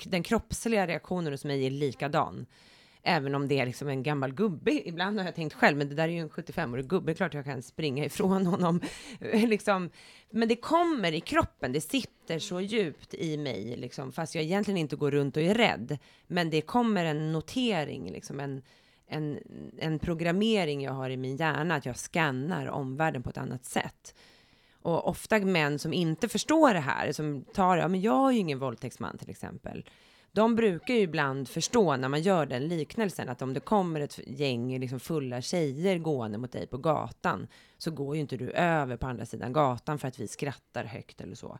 [0.06, 2.46] den kroppsliga reaktionen hos mig är likadan.
[3.04, 4.88] Även om det är liksom en gammal gubbe.
[4.88, 7.14] Ibland har jag tänkt själv, men det där är ju en 75-årig gubbe.
[7.14, 8.82] Klart jag kan springa ifrån honom.
[9.20, 9.90] liksom.
[10.30, 11.72] Men det kommer i kroppen.
[11.72, 15.54] Det sitter så djupt i mig, liksom, fast jag egentligen inte går runt och är
[15.54, 15.98] rädd.
[16.28, 18.62] Men det kommer en notering, liksom en,
[19.08, 19.40] en,
[19.78, 24.16] en programmering jag har i min hjärna, att jag skannar omvärlden på ett annat sätt.
[24.82, 28.40] Och ofta män som inte förstår det här, som tar, ja men jag är ju
[28.40, 29.86] ingen våldtäktsman till exempel.
[30.32, 34.20] De brukar ju ibland förstå när man gör den liknelsen att om det kommer ett
[34.28, 38.98] gäng liksom fulla tjejer gående mot dig på gatan så går ju inte du över
[38.98, 41.60] på andra sidan gatan för att vi skrattar högt eller så.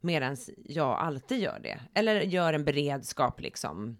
[0.00, 1.80] Medan jag alltid gör det.
[1.94, 3.98] Eller gör en beredskap liksom.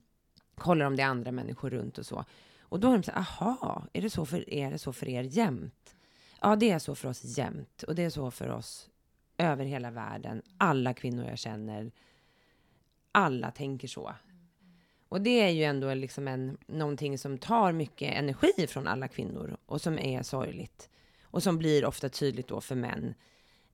[0.54, 2.24] Kollar om det är andra människor runt och så.
[2.60, 5.08] Och då är de så här, aha, är det så för, är det så för
[5.08, 5.96] er jämt?
[6.40, 7.82] Ja, det är så för oss jämt.
[7.82, 8.88] Och det är så för oss
[9.38, 10.42] över hela världen.
[10.58, 11.92] Alla kvinnor jag känner.
[13.12, 14.14] Alla tänker så.
[15.08, 19.56] Och det är ju ändå liksom en, någonting som tar mycket energi från alla kvinnor
[19.66, 20.90] och som är sorgligt.
[21.22, 23.14] Och som blir ofta tydligt då för män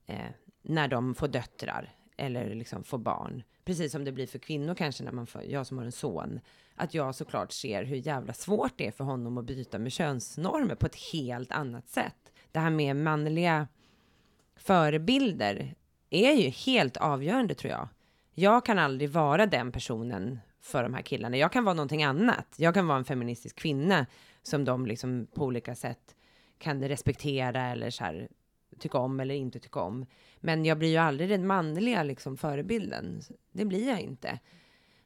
[0.06, 0.30] eh,
[0.62, 3.42] när de får döttrar eller liksom får barn.
[3.64, 6.40] Precis som det blir för kvinnor kanske när man får, jag som har en son,
[6.74, 10.74] att jag såklart ser hur jävla svårt det är för honom att byta med könsnormer
[10.74, 12.32] på ett helt annat sätt.
[12.52, 13.68] Det här med manliga
[14.56, 15.74] förebilder
[16.10, 17.88] är ju helt avgörande tror jag.
[18.38, 21.36] Jag kan aldrig vara den personen för de här killarna.
[21.36, 22.54] Jag kan vara någonting annat.
[22.56, 24.06] Jag kan vara en feministisk kvinna
[24.42, 26.16] som de liksom på olika sätt
[26.58, 28.28] kan respektera eller så här,
[28.78, 30.06] tycka om eller inte tycka om.
[30.40, 33.20] Men jag blir ju aldrig den manliga liksom, förebilden.
[33.52, 34.38] Det blir jag inte.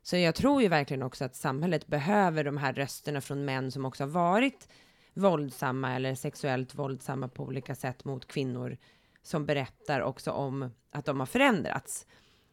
[0.03, 3.85] Så jag tror ju verkligen också att samhället behöver de här rösterna från män som
[3.85, 4.69] också har varit
[5.15, 8.77] våldsamma eller sexuellt våldsamma på olika sätt mot kvinnor
[9.23, 12.07] som berättar också om att de har förändrats.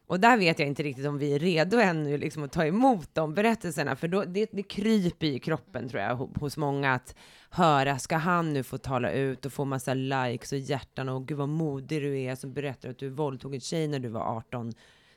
[0.08, 3.14] Och där vet jag inte riktigt om vi är redo ännu liksom, att ta emot
[3.14, 7.14] de berättelserna, för då, det, det kryper i kroppen tror jag hos många att
[7.50, 11.38] höra, ska han nu få tala ut och få massa likes och hjärtan och gud
[11.38, 14.72] vad modig du är som berättar att du våldtog en tjej när du var 18,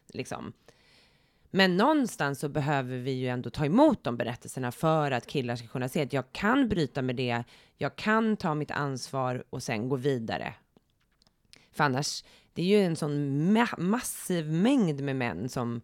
[0.07, 0.53] liksom.
[1.51, 5.67] Men någonstans så behöver vi ju ändå ta emot de berättelserna för att killar ska
[5.67, 7.43] kunna se att jag kan bryta med det,
[7.77, 10.53] jag kan ta mitt ansvar och sen gå vidare.
[11.71, 12.23] För annars,
[12.53, 15.81] det är ju en sån ma massiv mängd med män som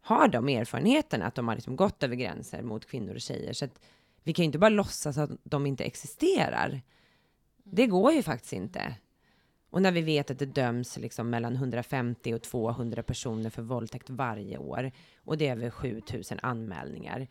[0.00, 3.52] har de erfarenheterna, att de har liksom gått över gränser mot kvinnor och tjejer.
[3.52, 3.80] Så att
[4.22, 6.82] vi kan ju inte bara låtsas att de inte existerar.
[7.64, 8.94] Det går ju faktiskt inte.
[9.70, 14.10] Och när vi vet att det döms liksom mellan 150 och 200 personer för våldtäkt
[14.10, 17.28] varje år och det är över 7000 anmälningar.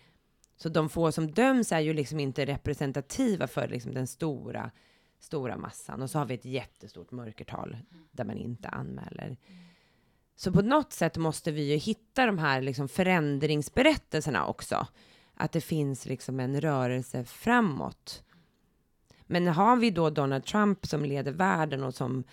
[0.57, 4.71] Så de få som döms är ju liksom inte representativa för liksom den stora,
[5.23, 6.01] stora massan.
[6.01, 7.77] Och så har vi ett jättestort mörkertal
[8.11, 9.37] där man inte anmäler.
[10.35, 14.87] Så på något sätt måste vi ju hitta de här liksom förändringsberättelserna också.
[15.35, 18.23] Att det finns liksom en rörelse framåt.
[19.21, 22.23] Men har vi då Donald Trump som leder världen och som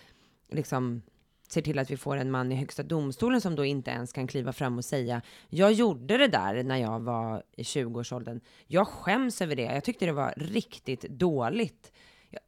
[0.48, 1.02] liksom
[1.48, 4.26] ser till att vi får en man i högsta domstolen som då inte ens kan
[4.26, 8.40] kliva fram och säga jag gjorde det där när jag var i 20-årsåldern.
[8.66, 9.62] Jag skäms över det.
[9.62, 11.92] Jag tyckte det var riktigt dåligt.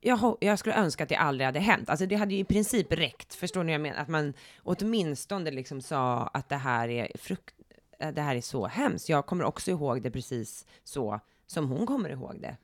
[0.01, 1.91] Jag, jag, skulle önska att det aldrig hade hänt.
[1.91, 3.99] Alltså det hade ju i princip räckt, förstår ni vad jag menar?
[3.99, 7.55] Att man åtminstone liksom sa att det här är frukt,
[7.99, 9.09] eh, det här är så hemskt.
[9.09, 12.57] Jag kommer också ihåg det precis så som hon kommer ihåg det.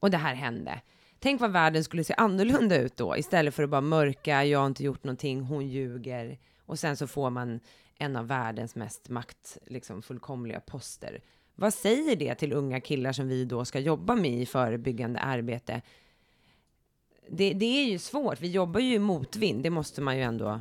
[0.00, 0.80] Och det här hände.
[1.20, 4.66] Tänk vad världen skulle se annorlunda ut då, istället för att bara mörka, jag har
[4.66, 6.38] inte gjort någonting, hon ljuger.
[6.66, 7.60] Och sen så får man
[7.98, 11.20] en av världens mest makt, liksom fullkomliga poster.
[11.60, 15.82] Vad säger det till unga killar som vi då ska jobba med i förebyggande arbete?
[17.30, 20.60] Det, det är ju svårt, vi jobbar ju i motvind, det måste man ju ändå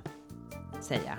[0.82, 1.18] säga.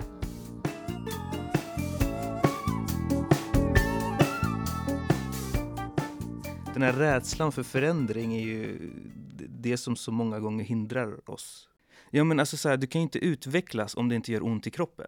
[6.73, 8.91] Den här rädslan för förändring är ju
[9.49, 11.69] det som så många gånger hindrar oss.
[12.09, 14.67] Ja, men alltså så här, du kan ju inte utvecklas om det inte gör ont
[14.67, 15.07] i kroppen.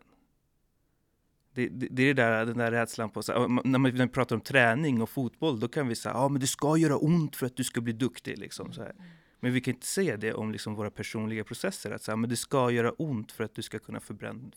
[1.54, 4.42] Det, det, det är det där, den där rädslan på, så när, man, pratar om
[4.42, 7.56] träning och fotboll, då kan vi säga, ja men det ska göra ont för att
[7.56, 8.38] du ska bli duktig.
[8.38, 8.96] Liksom, så här.
[9.40, 12.30] Men vi kan inte se det om liksom våra personliga processer, att så här, men
[12.30, 14.00] det ska göra ont för att du ska kunna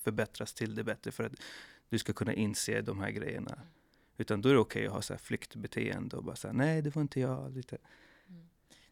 [0.03, 1.33] förbättras till det bättre, för att
[1.89, 3.59] du ska kunna inse de här grejerna.
[4.17, 6.83] Utan då är det okej okay att ha så här flyktbeteende och bara säga nej,
[6.83, 7.53] det var inte jag.
[7.53, 7.79] Lite.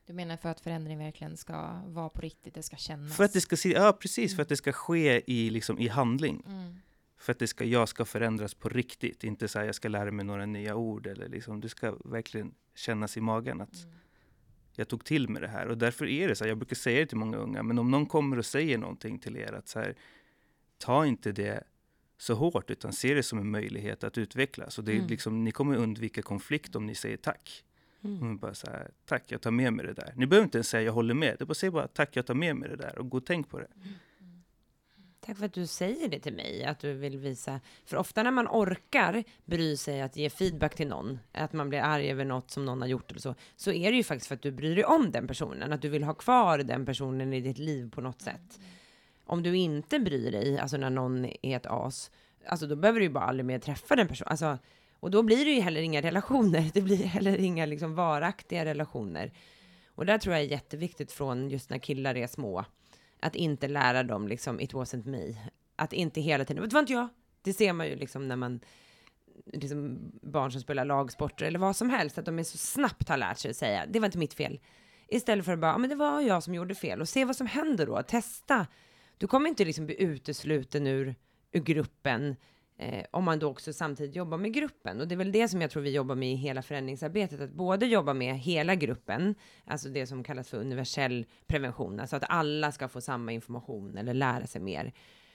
[0.06, 3.16] Du menar för att förändring verkligen ska vara på riktigt, det ska kännas?
[3.16, 4.36] För att det ska, ja precis, mm.
[4.36, 6.42] för att det ska ske i, liksom, i handling.
[6.46, 6.76] Mm.
[7.22, 10.10] För att det ska, jag ska förändras på riktigt, inte så här jag ska lära
[10.10, 13.96] mig några nya ord eller liksom, det ska verkligen kännas i magen att mm.
[14.74, 15.66] jag tog till mig det här.
[15.68, 17.90] Och därför är det så här, jag brukar säga det till många unga, men om
[17.90, 19.94] någon kommer och säger någonting till er att så här,
[20.78, 21.64] ta inte det
[22.18, 24.78] så hårt, utan se det som en möjlighet att utvecklas.
[24.78, 25.06] Och det är mm.
[25.06, 27.64] liksom, ni kommer undvika konflikt om ni säger tack.
[28.04, 28.30] Mm.
[28.30, 30.12] Och bara så här, tack, jag tar med mig det där.
[30.16, 31.36] Ni behöver inte ens säga jag håller med.
[31.38, 33.48] Det bara säg bara tack, jag tar med mig det där och gå och tänk
[33.48, 33.68] på det.
[33.76, 33.94] Mm.
[35.26, 37.60] Tack för att du säger det till mig, att du vill visa.
[37.84, 41.80] För ofta när man orkar bry sig att ge feedback till någon, att man blir
[41.80, 44.34] arg över något som någon har gjort eller så, så är det ju faktiskt för
[44.34, 47.40] att du bryr dig om den personen, att du vill ha kvar den personen i
[47.40, 48.60] ditt liv på något sätt.
[49.24, 52.10] Om du inte bryr dig, alltså när någon är ett as,
[52.46, 54.30] alltså då behöver du ju bara aldrig mer träffa den personen.
[54.30, 54.58] Alltså,
[55.00, 56.70] och då blir det ju heller inga relationer.
[56.74, 59.32] Det blir heller inga liksom varaktiga relationer.
[59.94, 62.64] Och där tror jag är jätteviktigt från just när killar är små.
[63.22, 65.34] Att inte lära dem liksom, it wasn't me.
[65.76, 67.08] Att inte hela tiden, det var inte jag.
[67.42, 68.60] Det ser man ju liksom när man,
[69.52, 73.16] liksom barn som spelar lagsporter eller vad som helst, att de är så snabbt har
[73.16, 74.60] lärt sig att säga, det var inte mitt fel.
[75.08, 77.00] Istället för att bara, men det var jag som gjorde fel.
[77.00, 78.66] Och se vad som händer då, testa.
[79.18, 81.14] Du kommer inte liksom bli utesluten ur,
[81.52, 82.36] ur gruppen
[82.82, 85.00] Eh, om man då också samtidigt jobbar med gruppen.
[85.00, 87.52] Och det är väl det som jag tror vi jobbar med i hela förändringsarbetet, att
[87.52, 92.72] både jobba med hela gruppen, alltså det som kallas för universell prevention, alltså att alla
[92.72, 94.92] ska få samma information eller lära sig mer.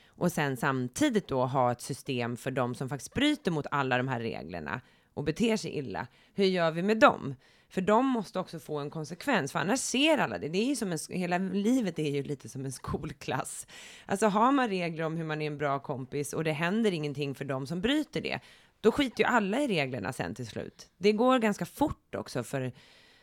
[0.08, 4.08] Och sen samtidigt då ha ett system för de som faktiskt bryter mot alla de
[4.08, 4.82] här reglerna
[5.14, 6.08] och beter sig illa.
[6.34, 7.36] Hur gör vi med dem?
[7.70, 10.50] För de måste också få en konsekvens, för annars ser alla det.
[10.50, 13.68] det är ju som en, hela livet är ju lite som en skolklass.
[14.06, 17.36] Alltså har man regler om hur man är en bra kompis och det händer ingenting
[17.36, 18.40] för de som bryter det,
[18.82, 20.90] då skiter ju alla i reglerna sen till slut.
[20.98, 22.62] Det går ganska fort också, för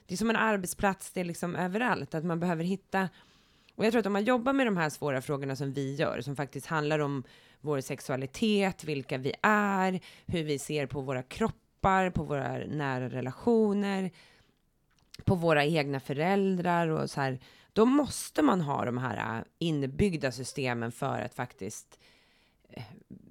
[0.06, 3.08] det är som en arbetsplats, det är liksom överallt, att man behöver hitta
[3.76, 6.20] och jag tror att om man jobbar med de här svåra frågorna som vi gör,
[6.20, 7.24] som faktiskt handlar om
[7.60, 14.10] vår sexualitet, vilka vi är, hur vi ser på våra kroppar, på våra nära relationer,
[15.24, 17.38] på våra egna föräldrar och så här,
[17.72, 21.98] då måste man ha de här äh, inbyggda systemen för att faktiskt
[22.70, 22.82] eh,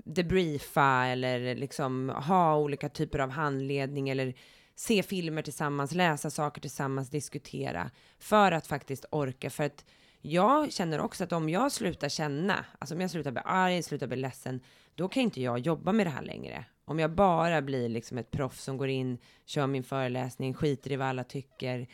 [0.05, 4.33] debriefa eller liksom ha olika typer av handledning eller
[4.75, 9.49] se filmer tillsammans, läsa saker tillsammans, diskutera för att faktiskt orka.
[9.49, 9.85] För att
[10.21, 14.07] jag känner också att om jag slutar känna, alltså om jag slutar bli arg, slutar
[14.07, 14.59] bli ledsen,
[14.95, 16.65] då kan inte jag jobba med det här längre.
[16.85, 20.95] Om jag bara blir liksom ett proffs som går in, kör min föreläsning, skiter i
[20.95, 21.87] vad alla tycker,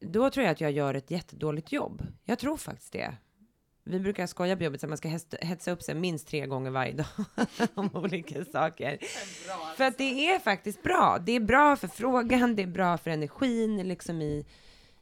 [0.00, 2.06] då tror jag att jag gör ett jättedåligt jobb.
[2.24, 3.16] Jag tror faktiskt det.
[3.84, 5.08] Vi brukar skoja på jobbet att man ska
[5.40, 7.06] hetsa upp sig minst tre gånger varje dag
[7.74, 8.98] om olika saker.
[9.76, 11.18] För att det är faktiskt bra.
[11.20, 14.46] Det är bra för frågan, det är bra för energin liksom i,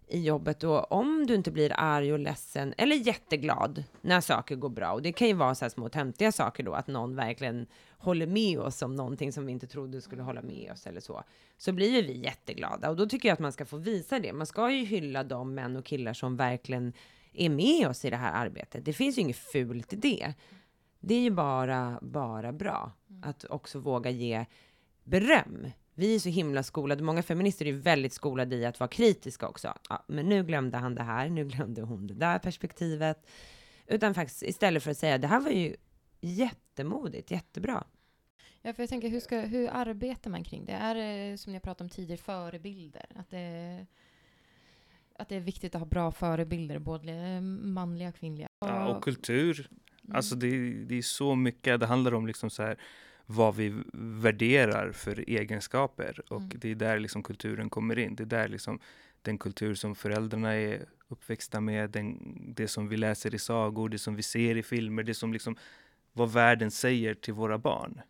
[0.08, 0.64] i jobbet.
[0.64, 5.02] Och om du inte blir arg och ledsen eller jätteglad när saker går bra, och
[5.02, 7.66] det kan ju vara så här små töntiga saker då, att någon verkligen
[8.00, 11.22] håller med oss om någonting som vi inte trodde skulle hålla med oss eller så,
[11.56, 12.90] så blir ju vi jätteglada.
[12.90, 14.32] Och då tycker jag att man ska få visa det.
[14.32, 16.92] Man ska ju hylla de män och killar som verkligen
[17.32, 18.84] är med oss i det här arbetet.
[18.84, 20.34] Det finns ju inget fult i det.
[21.00, 24.46] Det är ju bara, bara bra att också våga ge
[25.04, 25.66] beröm.
[25.94, 29.74] Vi är så himla skolade, många feminister är väldigt skolade i att vara kritiska också.
[29.88, 33.26] Ja, men nu glömde han det här, nu glömde hon det där perspektivet.
[33.86, 35.76] Utan faktiskt istället för att säga det här var ju
[36.20, 37.84] jättemodigt, jättebra.
[38.62, 40.72] Ja, för jag tänker, hur, ska, hur arbetar man kring det?
[40.72, 43.06] Är det, som jag pratade om tidigare, förebilder?
[43.14, 43.86] Att det,
[45.16, 48.48] att det är viktigt att ha bra förebilder, både manliga och kvinnliga?
[48.60, 49.68] Ja, och kultur.
[50.04, 50.16] Mm.
[50.16, 52.76] Alltså det, det är så mycket, det handlar om liksom så här,
[53.26, 56.52] vad vi värderar för egenskaper och mm.
[56.54, 58.16] det är där liksom kulturen kommer in.
[58.16, 58.80] Det är där liksom
[59.22, 63.98] den kultur som föräldrarna är uppväxta med, den, det som vi läser i sagor, det
[63.98, 65.56] som vi ser i filmer, det som liksom
[66.20, 68.00] vad världen säger till våra barn.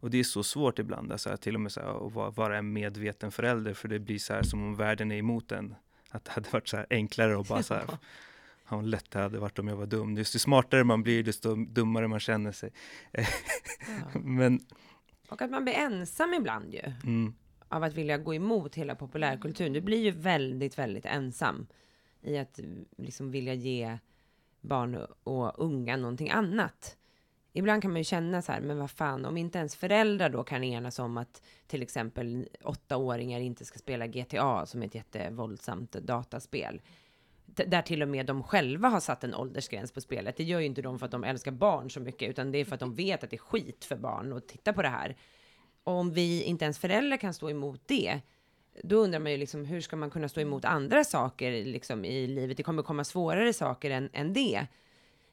[0.00, 2.72] Och det är så svårt ibland, alltså, till och med så här, att vara en
[2.72, 5.74] medveten förälder, för det blir så här som om världen är emot en.
[6.10, 7.84] Att det hade varit så enklare att bara så här,
[8.68, 10.16] ja, lätt det hade varit om jag var dum.
[10.16, 12.72] Just ju smartare man blir, desto dummare man känner sig.
[13.12, 13.24] Ja.
[14.20, 14.60] Men...
[15.28, 16.92] Och att man blir ensam ibland ju.
[17.04, 17.34] Mm.
[17.68, 19.72] Av att vilja gå emot hela populärkulturen.
[19.72, 21.66] Du blir ju väldigt, väldigt ensam
[22.22, 22.60] i att
[22.98, 23.98] liksom vilja ge
[24.60, 26.96] barn och unga någonting annat
[27.56, 30.44] ibland kan man ju känna så här, men vad fan, om inte ens föräldrar då
[30.44, 35.92] kan enas om att till exempel åttaåringar inte ska spela GTA, som är ett jättevåldsamt
[35.92, 36.80] dataspel,
[37.46, 40.36] där till och med de själva har satt en åldersgräns på spelet.
[40.36, 42.64] Det gör ju inte de för att de älskar barn så mycket, utan det är
[42.64, 45.16] för att de vet att det är skit för barn att titta på det här.
[45.84, 48.20] Och om vi inte ens föräldrar kan stå emot det,
[48.82, 52.26] då undrar man ju liksom hur ska man kunna stå emot andra saker liksom i
[52.26, 52.56] livet?
[52.56, 54.66] Det kommer komma svårare saker än, än det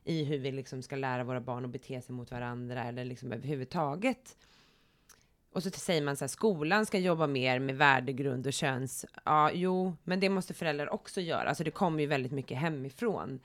[0.04, 3.32] i hur vi liksom ska lära våra barn att bete sig mot varandra eller liksom
[3.32, 4.38] överhuvudtaget.
[5.54, 9.06] Och så säger man så här, skolan ska jobba mer med värdegrund och köns...
[9.26, 11.50] Ja, jo, men det måste föräldrar också göra.
[11.50, 13.40] Alltså det kommer ju väldigt mycket hemifrån.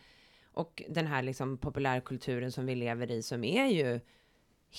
[0.52, 4.00] Och den här liksom populärkulturen som vi lever i som är ju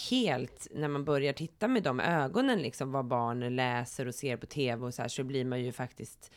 [0.09, 4.45] helt, när man börjar titta med de ögonen, liksom vad barn läser och ser på
[4.45, 6.31] tv och så här, så blir man ju faktiskt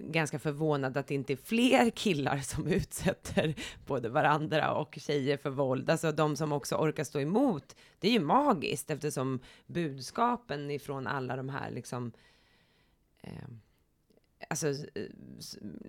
[0.00, 3.54] ganska förvånad att det inte är fler killar som utsätter
[3.86, 5.90] både varandra och tjejer för våld.
[5.90, 7.76] Alltså de som också orkar stå emot.
[7.98, 12.12] Det är ju magiskt eftersom budskapen ifrån alla de här liksom
[13.22, 13.48] eh,
[14.48, 14.74] Alltså,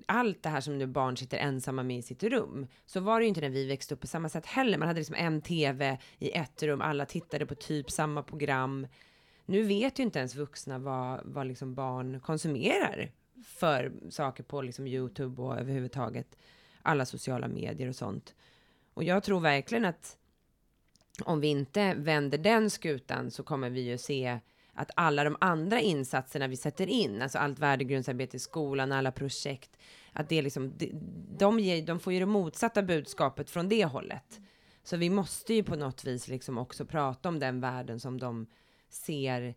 [0.06, 3.24] allt det här som nu barn sitter ensamma med i sitt rum, så var det
[3.24, 4.78] ju inte när vi växte upp på samma sätt heller.
[4.78, 8.88] Man hade liksom en tv i ett rum, alla tittade på typ samma program.
[9.46, 13.12] Nu vet ju inte ens vuxna vad, vad liksom barn konsumerar
[13.46, 16.38] för saker på liksom Youtube och överhuvudtaget
[16.82, 18.36] alla sociala medier och sånt.
[18.94, 20.18] Och jag tror verkligen att
[21.24, 24.40] om vi inte vänder den skutan så kommer vi ju se
[24.74, 29.78] att alla de andra insatserna vi sätter in, alltså allt värdegrundsarbete i skolan, alla projekt,
[30.14, 30.74] att det liksom,
[31.38, 34.42] de, ger, de får ju det motsatta budskapet från det hållet.
[34.84, 38.48] Så vi måste ju på något vis liksom också prata om den världen som de
[38.90, 39.56] ser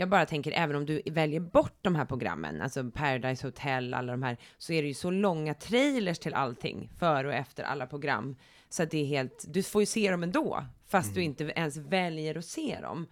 [0.00, 4.12] jag bara tänker, även om du väljer bort de här programmen, alltså Paradise Hotel, alla
[4.12, 7.86] de här, så är det ju så långa trailers till allting, före och efter alla
[7.86, 8.36] program.
[8.68, 11.14] Så att det är helt, du får ju se dem ändå, fast mm.
[11.14, 13.06] du inte ens väljer att se dem.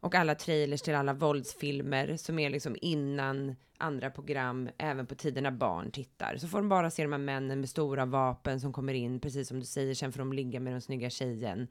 [0.00, 5.42] Och alla trailers till alla våldsfilmer som är liksom innan andra program, även på tider
[5.42, 6.36] när barn tittar.
[6.36, 9.48] Så får de bara se de här männen med stora vapen som kommer in, precis
[9.48, 11.68] som du säger, sen får de ligga med den snygga tjejen.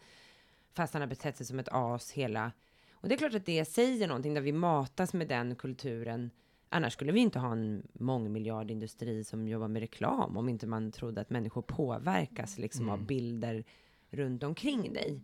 [0.74, 2.52] Fast han har betett sig som ett as hela
[3.02, 6.32] och det är klart att det säger någonting där vi matas med den kulturen.
[6.70, 11.22] Annars skulle vi inte ha en mångmiljardindustri som jobbar med reklam om inte man trodde
[11.22, 12.94] att människor påverkas liksom mm.
[12.94, 13.64] av bilder
[14.10, 15.22] runt omkring dig.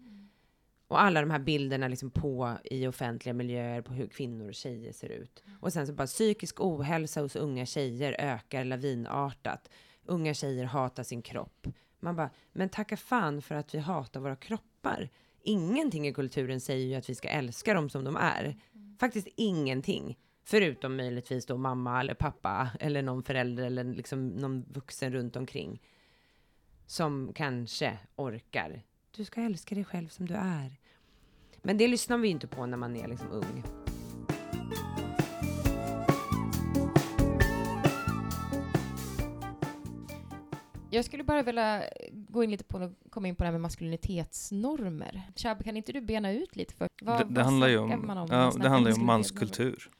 [0.88, 4.92] Och alla de här bilderna liksom på i offentliga miljöer på hur kvinnor och tjejer
[4.92, 5.44] ser ut.
[5.60, 9.70] Och sen så bara psykisk ohälsa hos unga tjejer ökar lavinartat.
[10.06, 11.68] Unga tjejer hatar sin kropp.
[12.00, 15.10] Man bara, men tacka fan för att vi hatar våra kroppar
[15.48, 18.56] ingenting i kulturen säger ju att vi ska älska dem som de är.
[19.00, 20.18] Faktiskt ingenting.
[20.44, 25.82] Förutom möjligtvis då mamma eller pappa eller någon förälder eller liksom någon vuxen runt omkring.
[26.86, 28.84] Som kanske orkar.
[29.12, 30.76] Du ska älska dig själv som du är.
[31.62, 33.64] Men det lyssnar vi inte på när man är liksom ung.
[40.92, 45.32] Jag skulle bara vilja gå in lite på, komma in på det här med maskulinitetsnormer.
[45.36, 48.08] Chab, kan inte du bena ut lite för vad, det, det vad handlar ju om,
[48.08, 48.28] man om?
[48.32, 49.92] ja, det handlar ju om manskultur.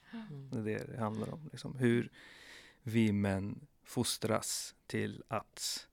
[0.52, 1.48] Det är det det handlar om.
[1.52, 1.76] Liksom.
[1.76, 2.10] Hur
[2.82, 5.86] vi män fostras till att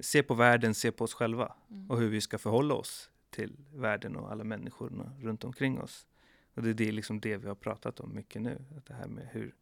[0.00, 1.90] se på världen, se på oss själva Mm.
[1.90, 6.06] och hur vi ska förhålla oss till världen och alla människorna runt omkring oss.
[6.54, 8.64] Och det är det, liksom det vi har pratat om mycket nu.
[8.76, 9.54] Att det här med hur,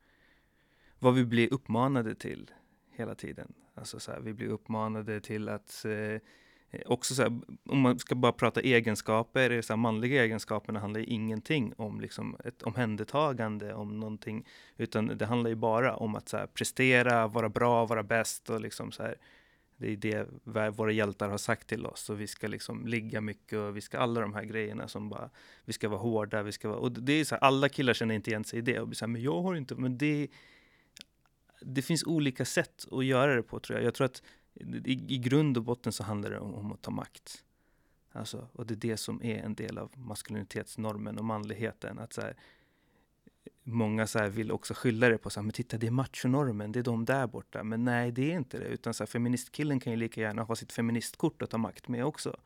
[0.98, 2.50] vad vi blir uppmanade till
[2.97, 3.53] hela tiden.
[3.74, 6.20] Alltså så här, vi blir uppmanade till att eh,
[6.86, 11.07] också så här, om man ska bara prata egenskaper, så här, manliga egenskaperna handlar ju
[11.07, 16.36] ingenting om liksom ett omhändertagande om någonting, utan det handlar ju bara om att så
[16.36, 19.16] här, prestera, vara bra, vara bäst och liksom så här,
[19.76, 23.59] det är det våra hjältar har sagt till oss och vi ska liksom ligga mycket
[23.59, 25.30] och vi ska alla de här grejerna som bara,
[25.64, 28.14] vi ska vara hårda, vi ska vara, och det är så här, alla killar känner
[28.14, 30.28] inte igen sig i det och blir så här, men jag har inte, men det
[31.65, 33.87] det finns olika sätt att göra det på tror jag.
[33.87, 34.23] Jag tror att
[34.85, 37.45] i, i grund och botten så handlar det om, om att ta makt.
[38.13, 41.99] Alltså, och det är det som är en del av maskulinitetsnormen och manligheten.
[41.99, 42.37] Att så här,
[43.63, 46.79] många så vill också skylla det på så här, men titta det är machonormen, det
[46.79, 47.65] är de där borta.
[47.65, 48.65] Men nej, det är inte det.
[48.65, 52.05] Utan så här, feministkillen kan ju lika gärna ha sitt feministkort och ta makt med
[52.05, 52.37] också.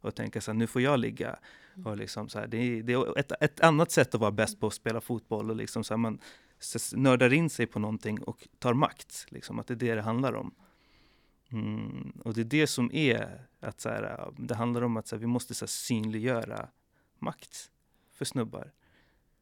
[0.00, 1.38] Och tänka så här, nu får jag ligga.
[1.84, 4.60] Och liksom så här, det, är, det är ett, ett annat sätt att vara bäst
[4.60, 5.50] på att spela fotboll.
[5.50, 6.18] Och liksom så här, man
[6.94, 9.26] nördar in sig på någonting och tar makt.
[9.28, 10.54] Liksom, att det är det det handlar om.
[11.52, 15.16] Mm, och det är det som är att så här, det handlar om att så
[15.16, 16.68] här, vi måste så här, synliggöra
[17.18, 17.70] makt
[18.12, 18.72] för snubbar.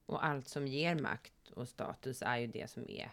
[0.06, 3.10] Och allt som ger makt och status är ju det som är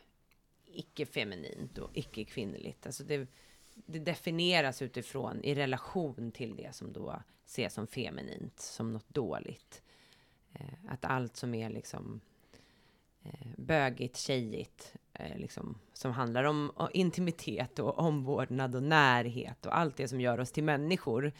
[0.66, 2.86] icke-feminint och icke-kvinnligt.
[2.86, 3.28] Alltså det,
[3.74, 9.84] det definieras utifrån i relation till det som då ses som feminint, som något dåligt.
[10.54, 12.22] Eh, att allt som är liksom
[13.58, 19.98] bögigt, tjejigt, eh, liksom, som handlar om o- intimitet och omvårdnad och närhet och allt
[19.98, 21.32] det som gör oss till människor.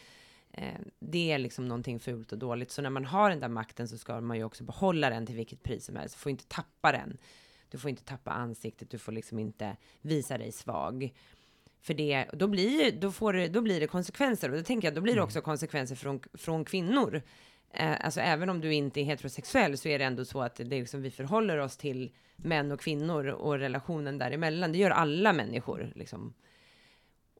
[0.52, 2.70] Eh, det är liksom någonting fult och dåligt.
[2.70, 5.36] Så när man har den där makten så ska man ju också behålla den till
[5.36, 6.14] vilket pris som helst.
[6.14, 7.18] Du får inte tappa den.
[7.68, 11.12] Du får inte tappa ansiktet, du får liksom inte visa dig svag.
[11.80, 14.50] För det, då blir, då, får det, då blir det konsekvenser.
[14.50, 17.22] Och då tänker jag, då blir det också konsekvenser från, från kvinnor.
[17.72, 20.62] Eh, alltså även om du inte är heterosexuell så är det ändå så att det
[20.62, 24.72] är liksom, vi förhåller oss till män och kvinnor och relationen däremellan.
[24.72, 25.92] Det gör alla människor.
[25.94, 26.34] Liksom.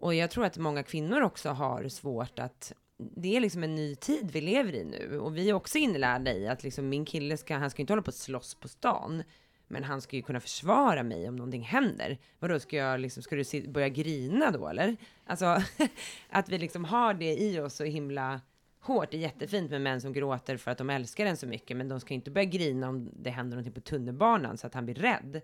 [0.01, 3.95] Och jag tror att många kvinnor också har svårt att det är liksom en ny
[3.95, 7.37] tid vi lever i nu och vi är också inlärda i att liksom min kille
[7.37, 9.23] ska, han ska inte hålla på att slåss på stan.
[9.69, 12.19] Men han ska ju kunna försvara mig om någonting händer.
[12.39, 14.97] Vadå, ska jag liksom, ska du börja grina då eller?
[15.27, 15.63] Alltså,
[16.31, 18.41] att vi liksom har det i oss så himla
[18.83, 19.11] hårt.
[19.11, 21.89] Det är jättefint med män som gråter för att de älskar en så mycket, men
[21.89, 24.95] de ska inte börja grina om det händer någonting på tunnelbanan så att han blir
[24.95, 25.41] rädd.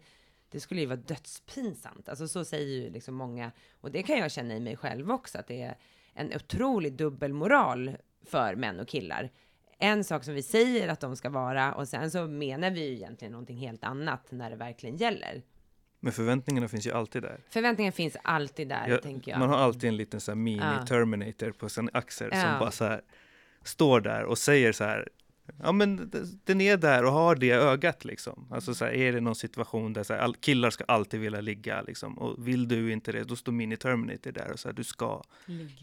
[0.50, 2.08] Det skulle ju vara dödspinsamt.
[2.08, 5.38] Alltså så säger ju liksom många, och det kan jag känna i mig själv också,
[5.38, 5.76] att det är
[6.14, 9.30] en otrolig dubbelmoral för män och killar.
[9.78, 12.94] En sak som vi säger att de ska vara och sen så menar vi ju
[12.94, 15.42] egentligen någonting helt annat när det verkligen gäller.
[16.00, 17.40] Men förväntningarna finns ju alltid där.
[17.48, 19.38] Förväntningen finns alltid där, Jag- tänker jag.
[19.40, 20.42] Man har alltid en liten så här Ja.
[20.44, 22.40] mini-Terminator på sin axel Ja.
[22.42, 23.00] som bara så här
[23.68, 25.08] står där och säger så här
[25.62, 26.12] Ja men
[26.44, 28.46] den är där och har det ögat liksom.
[28.50, 31.82] Alltså så här, är det någon situation där så här, killar ska alltid vilja ligga
[31.82, 32.18] liksom.
[32.18, 35.22] Och vill du inte det, då står mini-Terminator där och så här, du ska.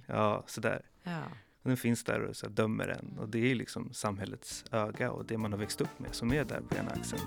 [0.07, 0.81] Ja, sådär.
[1.03, 1.21] Ja.
[1.63, 3.17] Den finns där och så dömer en.
[3.19, 6.43] Och det är liksom samhällets öga och det man har växt upp med som är
[6.43, 7.21] där på ena axeln.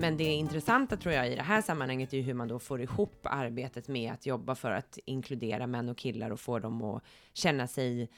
[0.00, 3.20] Men det intressanta tror jag i det här sammanhanget är hur man då får ihop
[3.22, 7.66] arbetet med att jobba för att inkludera män och killar och få dem att känna
[7.66, 8.10] sig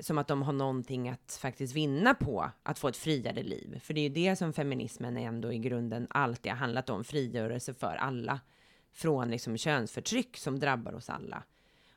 [0.00, 3.80] som att de har någonting att faktiskt vinna på att få ett friare liv.
[3.82, 7.74] För det är ju det som feminismen ändå i grunden alltid har handlat om, frigörelse
[7.74, 8.40] för alla
[8.92, 11.42] från liksom könsförtryck som drabbar oss alla.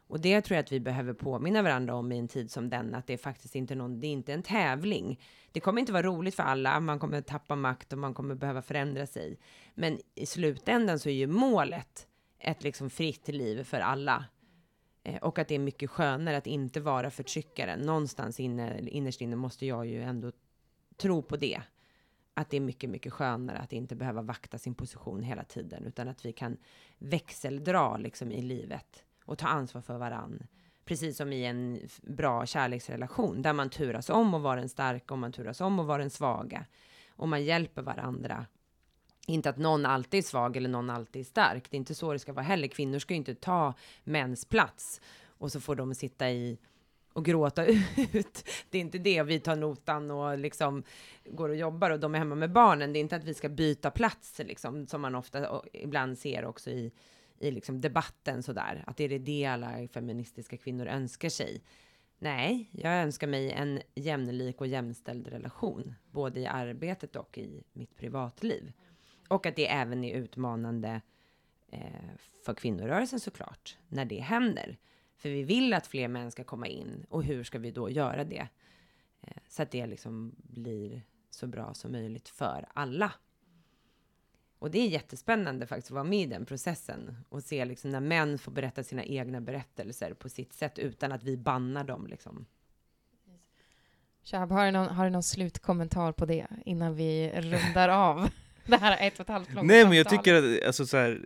[0.09, 2.95] Och det tror jag att vi behöver påminna varandra om i en tid som den,
[2.95, 5.19] att det är faktiskt inte någon, det är inte en tävling.
[5.51, 8.61] Det kommer inte vara roligt för alla, man kommer tappa makt och man kommer behöva
[8.61, 9.39] förändra sig.
[9.75, 12.07] Men i slutändan så är ju målet
[12.39, 14.25] ett liksom fritt liv för alla.
[15.03, 17.79] Eh, och att det är mycket skönare att inte vara förtryckaren.
[17.79, 20.31] Någonstans inne, innerst inne måste jag ju ändå
[20.97, 21.61] tro på det.
[22.33, 26.07] Att det är mycket, mycket skönare att inte behöva vakta sin position hela tiden, utan
[26.07, 26.57] att vi kan
[26.97, 30.47] växeldra liksom i livet och ta ansvar för varann.
[30.85, 35.17] precis som i en bra kärleksrelation, där man turas om att vara den starka och
[35.17, 36.65] man turas om att vara den svaga.
[37.09, 38.45] Och man hjälper varandra.
[39.27, 41.71] Inte att någon alltid är svag eller någon alltid är stark.
[41.71, 42.67] Det är inte så det ska vara heller.
[42.67, 43.73] Kvinnor ska ju inte ta
[44.03, 46.57] mäns plats och så får de sitta i
[47.13, 47.65] och gråta
[48.13, 48.49] ut.
[48.69, 50.83] Det är inte det vi tar notan och liksom
[51.25, 52.93] går och jobbar och de är hemma med barnen.
[52.93, 56.69] Det är inte att vi ska byta plats liksom, som man ofta ibland ser också
[56.69, 56.91] i,
[57.39, 58.83] i liksom debatten sådär.
[58.87, 61.61] Att det är det alla feministiska kvinnor önskar sig.
[62.19, 67.95] Nej, jag önskar mig en jämlik och jämställd relation, både i arbetet och i mitt
[67.95, 68.71] privatliv.
[69.27, 71.01] Och att det även är utmanande
[71.71, 72.09] eh,
[72.45, 74.77] för kvinnorörelsen såklart, när det händer.
[75.15, 78.23] För vi vill att fler män ska komma in och hur ska vi då göra
[78.23, 78.47] det?
[79.21, 83.11] Eh, så att det liksom blir så bra som möjligt för alla.
[84.59, 87.99] Och det är jättespännande faktiskt att vara med i den processen och se liksom när
[87.99, 92.45] män får berätta sina egna berättelser på sitt sätt utan att vi bannar dem liksom.
[94.23, 98.29] Shab, har du, någon, har du någon slutkommentar på det innan vi rundar av
[98.65, 101.25] det här ett och ett halvt långa Nej men jag tycker att alltså, så här,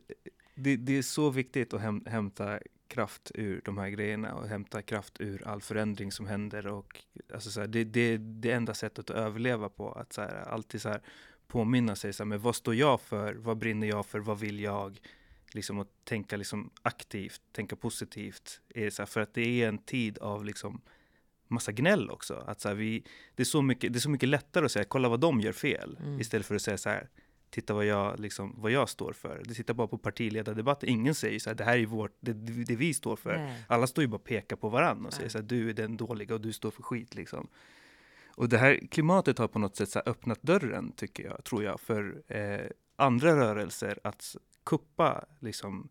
[0.56, 4.82] det, det är så viktigt att häm, hämta kraft ur de här grejerna och hämta
[4.82, 7.00] kraft ur all förändring som händer och
[7.34, 9.92] alltså, så här, det, det är det enda sättet att överleva på.
[9.92, 11.02] Att så här, alltid så här,
[11.48, 13.34] påminna sig, så här, men vad står jag för?
[13.34, 14.20] Vad brinner jag för?
[14.20, 15.00] Vad vill jag?
[15.54, 18.62] Liksom att tänka liksom aktivt, tänka positivt.
[18.76, 20.82] Är det så här, för att det är en tid av liksom
[21.48, 22.44] massa gnäll också.
[22.48, 23.04] Att så här, vi,
[23.36, 25.52] det, är så mycket, det är så mycket lättare att säga kolla vad de gör
[25.52, 26.20] fel Mm.
[26.22, 27.10] istället för att säga så här
[27.50, 29.42] titta vad jag, liksom, vad jag står för.
[29.46, 32.34] Du tittar bara på partiledardebatten, ingen säger så här, det här är vårt, det,
[32.64, 33.38] det vi står för.
[33.38, 33.64] Nej.
[33.68, 35.30] Alla står ju bara och pekar på varandra och säger Ja.
[35.30, 37.48] så här, du är den dåliga och du står för skit liksom.
[38.36, 41.80] Och det här klimatet har på något sätt så öppnat dörren, tycker jag, tror jag,
[41.80, 45.90] för eh, andra rörelser att kuppa liksom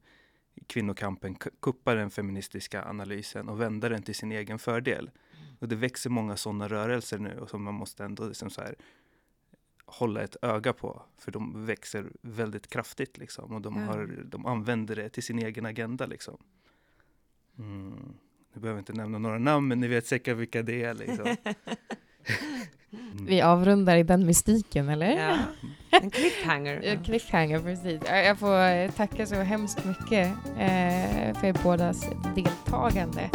[0.67, 5.11] kvinnokampen, ku- kuppa den feministiska analysen och vända den till sin egen fördel.
[5.59, 8.75] Och det växer många sådana rörelser nu och som man måste ändå liksom så här
[9.85, 14.97] hålla ett öga på, för de växer väldigt kraftigt liksom och de, har, de använder
[14.97, 16.39] det till sin egen agenda liksom.
[17.59, 18.15] Mm.
[18.55, 21.37] Nu behöver jag inte nämna några namn, men ni vet säkert vilka det är liksom.
[22.93, 23.27] Mm.
[23.27, 25.07] Vi avrundar i den mystiken, eller?
[25.19, 25.37] Ja,
[26.01, 26.81] en cliffhanger.
[26.85, 28.01] Ja, Cliffhanger, precis.
[28.09, 33.31] Jag jag får eh, tacka så hemskt mycket eh, för er bådas deltagande.